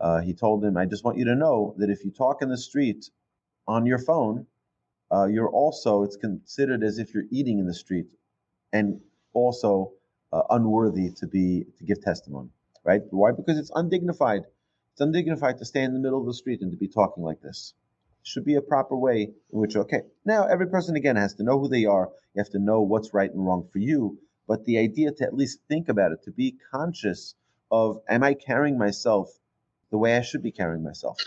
Uh, 0.00 0.20
he 0.20 0.34
told 0.34 0.64
him, 0.64 0.76
"I 0.76 0.86
just 0.86 1.04
want 1.04 1.18
you 1.18 1.26
to 1.26 1.36
know 1.36 1.74
that 1.78 1.90
if 1.90 2.04
you 2.04 2.10
talk 2.12 2.42
in 2.42 2.48
the 2.50 2.58
street 2.58 3.10
on 3.68 3.86
your 3.86 3.98
phone, 3.98 4.46
uh, 5.12 5.26
you're 5.26 5.50
also 5.50 6.02
it's 6.02 6.16
considered 6.16 6.82
as 6.82 6.98
if 6.98 7.14
you're 7.14 7.30
eating 7.30 7.58
in 7.58 7.66
the 7.66 7.74
street, 7.74 8.12
and 8.72 9.00
also 9.32 9.92
uh, 10.32 10.42
unworthy 10.50 11.10
to 11.10 11.26
be 11.26 11.64
to 11.78 11.84
give 11.84 12.00
testimony. 12.02 12.50
Right? 12.84 13.02
Why? 13.10 13.32
Because 13.32 13.58
it's 13.58 13.72
undignified. 13.74 14.42
It's 14.92 15.00
undignified 15.00 15.58
to 15.58 15.64
stand 15.64 15.88
in 15.88 15.94
the 15.94 16.00
middle 16.00 16.20
of 16.20 16.26
the 16.26 16.34
street 16.34 16.60
and 16.60 16.70
to 16.72 16.76
be 16.76 16.88
talking 16.88 17.22
like 17.22 17.40
this. 17.40 17.74
Should 18.22 18.44
be 18.44 18.56
a 18.56 18.62
proper 18.62 18.96
way 18.96 19.32
in 19.52 19.58
which 19.58 19.76
okay. 19.76 20.02
Now 20.24 20.46
every 20.46 20.66
person 20.68 20.96
again 20.96 21.16
has 21.16 21.34
to 21.34 21.44
know 21.44 21.58
who 21.58 21.68
they 21.68 21.84
are. 21.84 22.10
You 22.34 22.40
have 22.40 22.50
to 22.50 22.58
know 22.58 22.82
what's 22.82 23.14
right 23.14 23.30
and 23.30 23.46
wrong 23.46 23.68
for 23.72 23.78
you. 23.78 24.18
But 24.46 24.64
the 24.64 24.78
idea 24.78 25.12
to 25.12 25.24
at 25.24 25.34
least 25.34 25.60
think 25.68 25.88
about 25.88 26.12
it, 26.12 26.22
to 26.24 26.30
be 26.30 26.56
conscious 26.70 27.34
of, 27.70 28.00
am 28.08 28.22
I 28.22 28.34
carrying 28.34 28.78
myself 28.78 29.30
the 29.90 29.98
way 29.98 30.16
I 30.16 30.22
should 30.22 30.42
be 30.42 30.52
carrying 30.52 30.82
myself? 30.82 31.18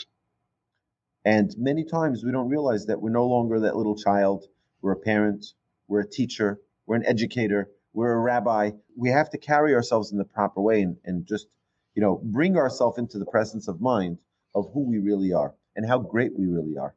And 1.24 1.54
many 1.58 1.84
times 1.84 2.24
we 2.24 2.32
don't 2.32 2.50
realize 2.50 2.88
that 2.88 3.02
we're 3.02 3.12
no 3.12 3.28
longer 3.28 3.60
that 3.60 3.76
little 3.76 3.96
child. 3.96 4.46
We're 4.82 4.94
a 4.94 5.00
parent, 5.00 5.46
we're 5.88 6.02
a 6.02 6.10
teacher, 6.10 6.60
we're 6.88 6.96
an 6.96 7.06
educator, 7.06 7.70
we're 7.94 8.14
a 8.14 8.20
rabbi. 8.20 8.72
We 8.96 9.10
have 9.10 9.30
to 9.32 9.38
carry 9.38 9.76
ourselves 9.76 10.12
in 10.12 10.18
the 10.18 10.26
proper 10.26 10.62
way 10.62 10.82
and, 10.82 10.98
and 11.06 11.28
just, 11.28 11.48
you 11.94 12.02
know, 12.02 12.20
bring 12.24 12.58
ourselves 12.58 12.98
into 12.98 13.20
the 13.20 13.26
presence 13.26 13.68
of 13.68 13.82
mind 13.82 14.18
of 14.56 14.72
who 14.74 14.82
we 14.82 14.98
really 14.98 15.34
are 15.34 15.54
and 15.76 15.88
how 15.88 16.00
great 16.00 16.38
we 16.38 16.48
really 16.48 16.78
are. 16.78 16.96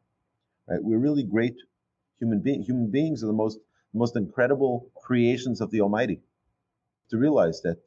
Right? 0.67 0.83
We're 0.83 0.99
really 0.99 1.25
great 1.25 1.57
human 2.19 2.41
beings. 2.41 2.67
Human 2.67 2.91
beings 2.91 3.23
are 3.23 3.27
the 3.27 3.33
most 3.33 3.59
most 3.93 4.17
incredible 4.17 4.91
creations 4.97 5.61
of 5.61 5.71
the 5.71 5.83
Almighty. 5.83 6.21
To 7.11 7.19
realize 7.19 7.61
that 7.63 7.79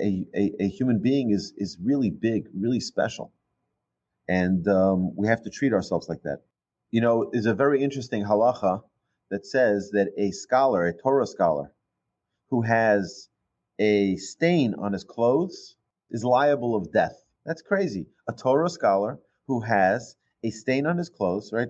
a, 0.00 0.24
a, 0.34 0.52
a 0.60 0.68
human 0.68 1.00
being 1.00 1.30
is 1.30 1.52
is 1.56 1.76
really 1.82 2.10
big, 2.10 2.48
really 2.54 2.80
special 2.80 3.32
and 4.28 4.66
um, 4.68 5.14
we 5.16 5.28
have 5.28 5.42
to 5.42 5.50
treat 5.50 5.72
ourselves 5.72 6.08
like 6.08 6.22
that. 6.22 6.42
You 6.90 7.00
know, 7.00 7.30
there's 7.32 7.46
a 7.46 7.54
very 7.54 7.82
interesting 7.82 8.24
halacha 8.24 8.82
that 9.30 9.46
says 9.46 9.90
that 9.92 10.08
a 10.16 10.30
scholar, 10.30 10.86
a 10.86 10.92
Torah 10.92 11.26
scholar, 11.26 11.72
who 12.50 12.62
has 12.62 13.28
a 13.78 14.16
stain 14.16 14.74
on 14.74 14.92
his 14.92 15.04
clothes 15.04 15.76
is 16.10 16.24
liable 16.24 16.74
of 16.74 16.92
death. 16.92 17.24
That's 17.44 17.62
crazy. 17.62 18.06
A 18.28 18.32
Torah 18.32 18.70
scholar 18.70 19.18
who 19.46 19.60
has 19.60 20.16
a 20.42 20.50
stain 20.50 20.86
on 20.86 20.98
his 20.98 21.08
clothes, 21.08 21.50
right? 21.52 21.68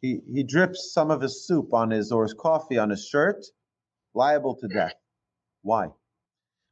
He, 0.00 0.20
he 0.32 0.42
drips 0.42 0.92
some 0.92 1.10
of 1.10 1.20
his 1.20 1.46
soup 1.46 1.72
on 1.72 1.90
his 1.90 2.12
or 2.12 2.24
his 2.24 2.34
coffee 2.34 2.78
on 2.78 2.90
his 2.90 3.06
shirt, 3.06 3.44
liable 4.14 4.56
to 4.56 4.68
death. 4.68 4.94
Why? 5.62 5.88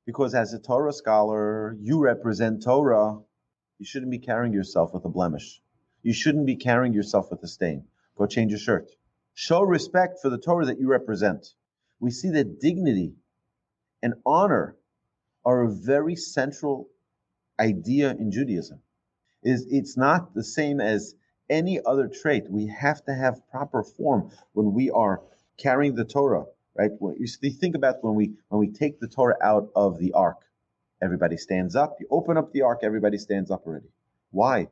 Because 0.07 0.35
as 0.35 0.53
a 0.53 0.59
Torah 0.59 0.93
scholar, 0.93 1.77
you 1.81 2.01
represent 2.01 2.63
Torah. 2.63 3.19
You 3.79 3.87
shouldn't 3.87 4.11
be 4.11 4.19
carrying 4.19 4.53
yourself 4.53 4.95
with 4.95 5.05
a 5.05 5.09
blemish. 5.09 5.61
You 6.03 6.13
shouldn't 6.13 6.47
be 6.47 6.57
carrying 6.57 6.93
yourself 6.93 7.31
with 7.31 7.43
a 7.43 7.49
stain. 7.49 7.87
Go 8.17 8.27
change 8.27 8.53
your 8.53 8.61
shirt. 8.61 8.91
Show 9.35 9.63
respect 9.63 10.21
for 10.21 10.31
the 10.31 10.39
Torah 10.39 10.67
that 10.67 10.79
you 10.79 10.89
represent. 10.89 11.55
We 11.99 12.11
see 12.11 12.31
that 12.31 12.61
dignity 12.61 13.15
and 14.03 14.15
honor 14.25 14.77
are 15.45 15.63
a 15.63 15.71
very 15.71 16.15
central 16.15 16.89
idea 17.59 18.11
in 18.11 18.31
Judaism. 18.31 18.81
Is 19.43 19.67
it's 19.69 19.97
not 19.97 20.35
the 20.35 20.45
same 20.45 20.81
as 20.81 21.15
any 21.51 21.81
other 21.85 22.09
trait. 22.09 22.45
We 22.49 22.67
have 22.67 23.05
to 23.05 23.15
have 23.15 23.47
proper 23.51 23.83
form 23.83 24.31
when 24.53 24.73
we 24.73 24.91
are 24.91 25.23
carrying 25.59 25.95
the 25.95 26.05
Torah, 26.05 26.47
right? 26.75 26.91
When 26.99 27.17
you 27.19 27.27
think 27.51 27.75
about 27.75 28.03
when 28.03 28.15
we 28.15 28.35
when 28.49 28.61
we 28.61 28.69
take 28.69 29.01
the 29.01 29.09
Torah 29.09 29.37
out 29.43 29.71
of 29.75 29.99
the 29.99 30.13
ark, 30.13 30.39
everybody 31.05 31.37
stands 31.37 31.77
up. 31.77 31.97
You 32.01 32.07
open 32.11 32.37
up 32.39 32.53
the 32.53 32.63
ark, 32.63 32.81
everybody 32.83 33.19
stands 33.19 33.51
up 33.51 33.67
already. 33.67 33.91
Why? 34.31 34.69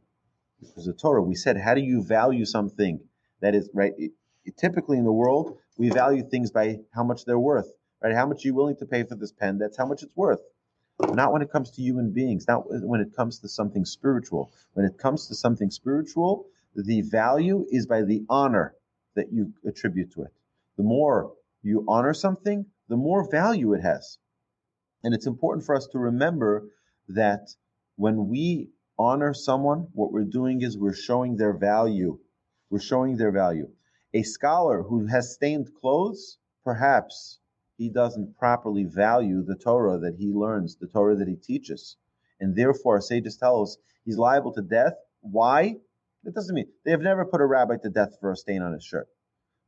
Because 0.61 0.87
the 0.87 0.95
Torah. 0.95 1.23
We 1.23 1.35
said, 1.35 1.59
how 1.59 1.75
do 1.75 1.83
you 1.83 2.03
value 2.03 2.47
something 2.47 3.01
that 3.41 3.55
is 3.55 3.69
right? 3.75 3.93
It, 3.99 4.13
it, 4.45 4.57
typically 4.57 4.99
in 4.99 5.05
the 5.05 5.13
world, 5.13 5.59
we 5.77 5.91
value 5.91 6.23
things 6.29 6.51
by 6.51 6.79
how 6.95 7.05
much 7.05 7.25
they're 7.27 7.39
worth, 7.39 7.71
right? 8.03 8.15
How 8.15 8.27
much 8.27 8.45
are 8.45 8.49
you 8.49 8.55
willing 8.55 8.77
to 8.77 8.87
pay 8.87 9.05
for 9.05 9.15
this 9.15 9.33
pen? 9.33 9.59
That's 9.59 9.77
how 9.77 9.87
much 9.87 10.03
it's 10.03 10.17
worth. 10.17 10.41
Not 11.01 11.33
when 11.33 11.43
it 11.43 11.51
comes 11.51 11.71
to 11.73 11.83
human 11.83 12.13
beings, 12.13 12.47
not 12.49 12.65
when 12.67 13.01
it 13.01 13.15
comes 13.15 13.41
to 13.41 13.49
something 13.49 13.85
spiritual. 13.85 14.53
When 14.75 14.87
it 14.87 14.99
comes 14.99 15.29
to 15.29 15.35
something 15.35 15.71
spiritual, 15.71 16.47
the 16.75 17.03
value 17.03 17.67
is 17.71 17.87
by 17.87 18.03
the 18.03 18.25
honor 18.29 18.75
that 19.17 19.33
you 19.33 19.53
attribute 19.67 20.13
to 20.13 20.23
it. 20.23 20.33
The 20.77 20.85
more 20.85 21.33
you 21.63 21.85
honor 21.89 22.15
something, 22.15 22.67
the 22.89 22.97
more 22.97 23.29
value 23.31 23.75
it 23.75 23.83
has. 23.83 24.19
And 25.05 25.15
it's 25.15 25.27
important 25.27 25.67
for 25.67 25.75
us 25.75 25.87
to 25.89 25.99
remember 25.99 26.69
that 27.09 27.49
when 27.97 28.29
we 28.29 28.71
honor 28.99 29.35
someone, 29.35 29.89
what 29.93 30.13
we're 30.13 30.25
doing 30.25 30.63
is 30.63 30.79
we're 30.79 30.95
showing 30.95 31.37
their 31.37 31.53
value. 31.53 32.19
We're 32.71 32.81
showing 32.81 33.17
their 33.17 33.33
value. 33.33 33.69
A 34.15 34.23
scholar 34.23 34.83
who 34.83 35.07
has 35.07 35.35
stained 35.35 35.71
clothes, 35.81 36.39
perhaps 36.65 37.41
he 37.79 37.89
doesn't 37.89 38.37
properly 38.39 38.85
value 38.85 39.43
the 39.43 39.57
Torah 39.57 39.99
that 39.99 40.17
he 40.17 40.33
learns, 40.33 40.77
the 40.77 40.87
Torah 40.87 41.17
that 41.17 41.29
he 41.29 41.37
teaches. 41.37 41.97
And 42.41 42.55
therefore, 42.55 43.01
sages 43.01 43.37
tell 43.37 43.63
us 43.63 43.79
he's 44.05 44.19
liable 44.19 44.53
to 44.53 44.63
death. 44.63 44.95
Why? 45.21 45.77
It 46.25 46.35
doesn't 46.35 46.55
mean 46.55 46.69
they 46.85 46.93
have 46.93 47.01
never 47.01 47.25
put 47.25 47.41
a 47.41 47.47
rabbi 47.47 47.77
to 47.79 47.91
death 47.91 48.19
for 48.21 48.31
a 48.31 48.37
stain 48.37 48.63
on 48.63 48.73
his 48.73 48.85
shirt. 48.85 49.09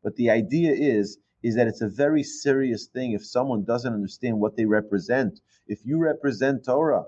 But 0.02 0.16
the 0.16 0.30
idea 0.30 0.72
is, 0.72 1.18
is 1.44 1.56
that 1.56 1.68
it's 1.68 1.82
a 1.82 1.88
very 1.88 2.22
serious 2.22 2.86
thing 2.86 3.12
if 3.12 3.24
someone 3.24 3.64
doesn't 3.64 3.92
understand 3.92 4.40
what 4.40 4.56
they 4.56 4.64
represent. 4.64 5.40
If 5.68 5.84
you 5.84 5.98
represent 5.98 6.64
Torah, 6.64 7.04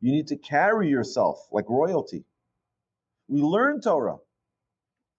you 0.00 0.12
need 0.12 0.28
to 0.28 0.36
carry 0.36 0.88
yourself 0.88 1.48
like 1.50 1.68
royalty. 1.68 2.24
We 3.26 3.42
learn 3.42 3.80
Torah 3.80 4.18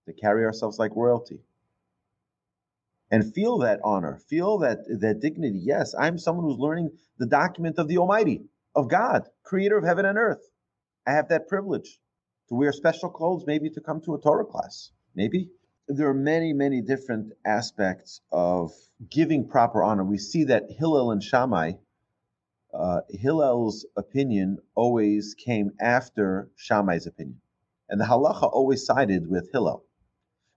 to 0.08 0.14
carry 0.14 0.46
ourselves 0.46 0.80
like 0.80 0.96
royalty 0.96 1.42
and 3.12 3.34
feel 3.36 3.58
that 3.58 3.82
honor, 3.84 4.22
feel 4.30 4.60
that, 4.60 4.78
that 5.02 5.20
dignity. 5.20 5.60
Yes, 5.62 5.94
I'm 5.94 6.18
someone 6.18 6.46
who's 6.46 6.60
learning 6.60 6.92
the 7.20 7.28
document 7.28 7.78
of 7.78 7.90
the 7.90 7.98
Almighty, 7.98 8.46
of 8.74 8.90
God, 8.90 9.24
creator 9.44 9.78
of 9.78 9.84
heaven 9.84 10.06
and 10.06 10.18
earth. 10.18 10.42
I 11.06 11.12
have 11.12 11.28
that 11.28 11.50
privilege 11.50 12.00
to 12.48 12.56
wear 12.56 12.72
special 12.72 13.10
clothes, 13.10 13.44
maybe 13.46 13.70
to 13.72 13.82
come 13.82 14.00
to 14.02 14.16
a 14.16 14.22
Torah 14.22 14.46
class, 14.46 14.92
maybe. 15.14 15.50
There 15.88 16.08
are 16.08 16.14
many, 16.14 16.54
many 16.54 16.82
different 16.82 17.34
aspects 17.46 18.22
of 18.32 18.72
giving 19.10 19.48
proper 19.48 19.84
honor. 19.84 20.04
We 20.04 20.18
see 20.18 20.46
that 20.46 20.72
Hillel 20.72 21.12
and 21.12 21.22
Shammai, 21.22 21.74
uh, 22.74 23.02
Hillel's 23.10 23.86
opinion 23.98 24.60
always 24.76 25.36
came 25.36 25.72
after 25.80 26.50
Shammai's 26.56 27.06
opinion. 27.06 27.42
And 27.90 28.00
the 28.00 28.06
halacha 28.06 28.44
always 28.44 28.86
sided 28.86 29.28
with 29.28 29.52
Hillel. 29.52 29.84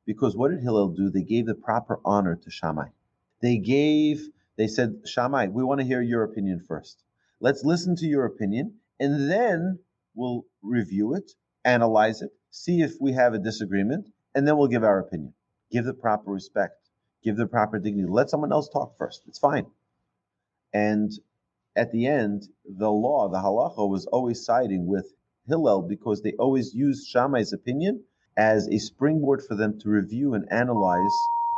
Because 0.04 0.36
what 0.36 0.52
did 0.52 0.60
Hillel 0.60 0.90
do? 0.90 1.10
They 1.10 1.24
gave 1.24 1.46
the 1.46 1.54
proper 1.54 2.00
honor 2.04 2.36
to 2.36 2.50
Shammai. 2.50 2.88
They 3.40 3.58
gave, 3.58 4.28
they 4.56 4.68
said, 4.68 5.02
Shammai, 5.06 5.48
we 5.48 5.64
want 5.64 5.80
to 5.80 5.86
hear 5.86 6.00
your 6.00 6.22
opinion 6.22 6.60
first. 6.60 7.02
Let's 7.40 7.64
listen 7.64 7.96
to 7.96 8.06
your 8.06 8.24
opinion, 8.24 8.74
and 9.00 9.30
then 9.30 9.80
we'll 10.14 10.46
review 10.62 11.14
it 11.14 11.32
analyze 11.66 12.22
it, 12.22 12.30
see 12.50 12.80
if 12.80 12.92
we 13.00 13.12
have 13.12 13.34
a 13.34 13.38
disagreement, 13.38 14.06
and 14.37 14.46
then 14.46 14.57
we'll 14.57 14.68
give 14.68 14.85
our 14.85 15.01
opinion. 15.01 15.33
Give 15.72 15.85
the 15.85 15.94
proper 15.94 16.31
respect, 16.31 16.75
give 17.25 17.37
the 17.37 17.46
proper 17.46 17.81
dignity. 17.81 18.09
Let 18.09 18.31
someone 18.31 18.53
else 18.53 18.68
talk 18.68 18.96
first. 18.99 19.22
It's 19.27 19.38
fine. 19.38 19.66
And 20.72 21.11
at 21.75 21.90
the 21.90 22.07
end, 22.07 22.49
the 22.64 22.90
law, 22.90 23.29
the 23.29 23.38
halacha, 23.38 23.88
was 23.88 24.07
always 24.07 24.44
siding 24.44 24.87
with 24.87 25.07
Hillel 25.49 25.83
because 25.83 26.22
they 26.22 26.33
always 26.33 26.75
used 26.75 27.09
Shammai's 27.09 27.53
opinion 27.53 28.05
as 28.37 28.68
a 28.68 28.79
springboard 28.79 29.42
for 29.42 29.55
them 29.57 29.81
to 29.81 29.88
review 29.88 30.35
and 30.35 30.46
analyze 30.53 31.16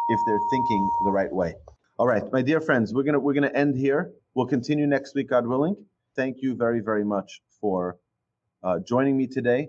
if 0.09 0.21
they're 0.27 0.41
thinking 0.51 0.89
the 1.05 1.11
right 1.11 1.33
way. 1.33 1.55
All 1.99 2.07
right, 2.07 2.23
my 2.33 2.43
dear 2.43 2.61
friends, 2.61 2.95
we're 2.95 3.03
gonna 3.03 3.19
we're 3.19 3.35
gonna 3.35 3.49
end 3.49 3.77
here. 3.77 4.13
We'll 4.35 4.47
continue 4.47 4.87
next 4.87 5.17
week, 5.17 5.31
God 5.31 5.47
willing. 5.47 5.77
Thank 6.15 6.43
you 6.43 6.55
very 6.55 6.81
very 6.81 7.05
much 7.05 7.41
for 7.61 7.99
uh, 8.63 8.79
joining 8.79 9.17
me 9.17 9.27
today. 9.27 9.69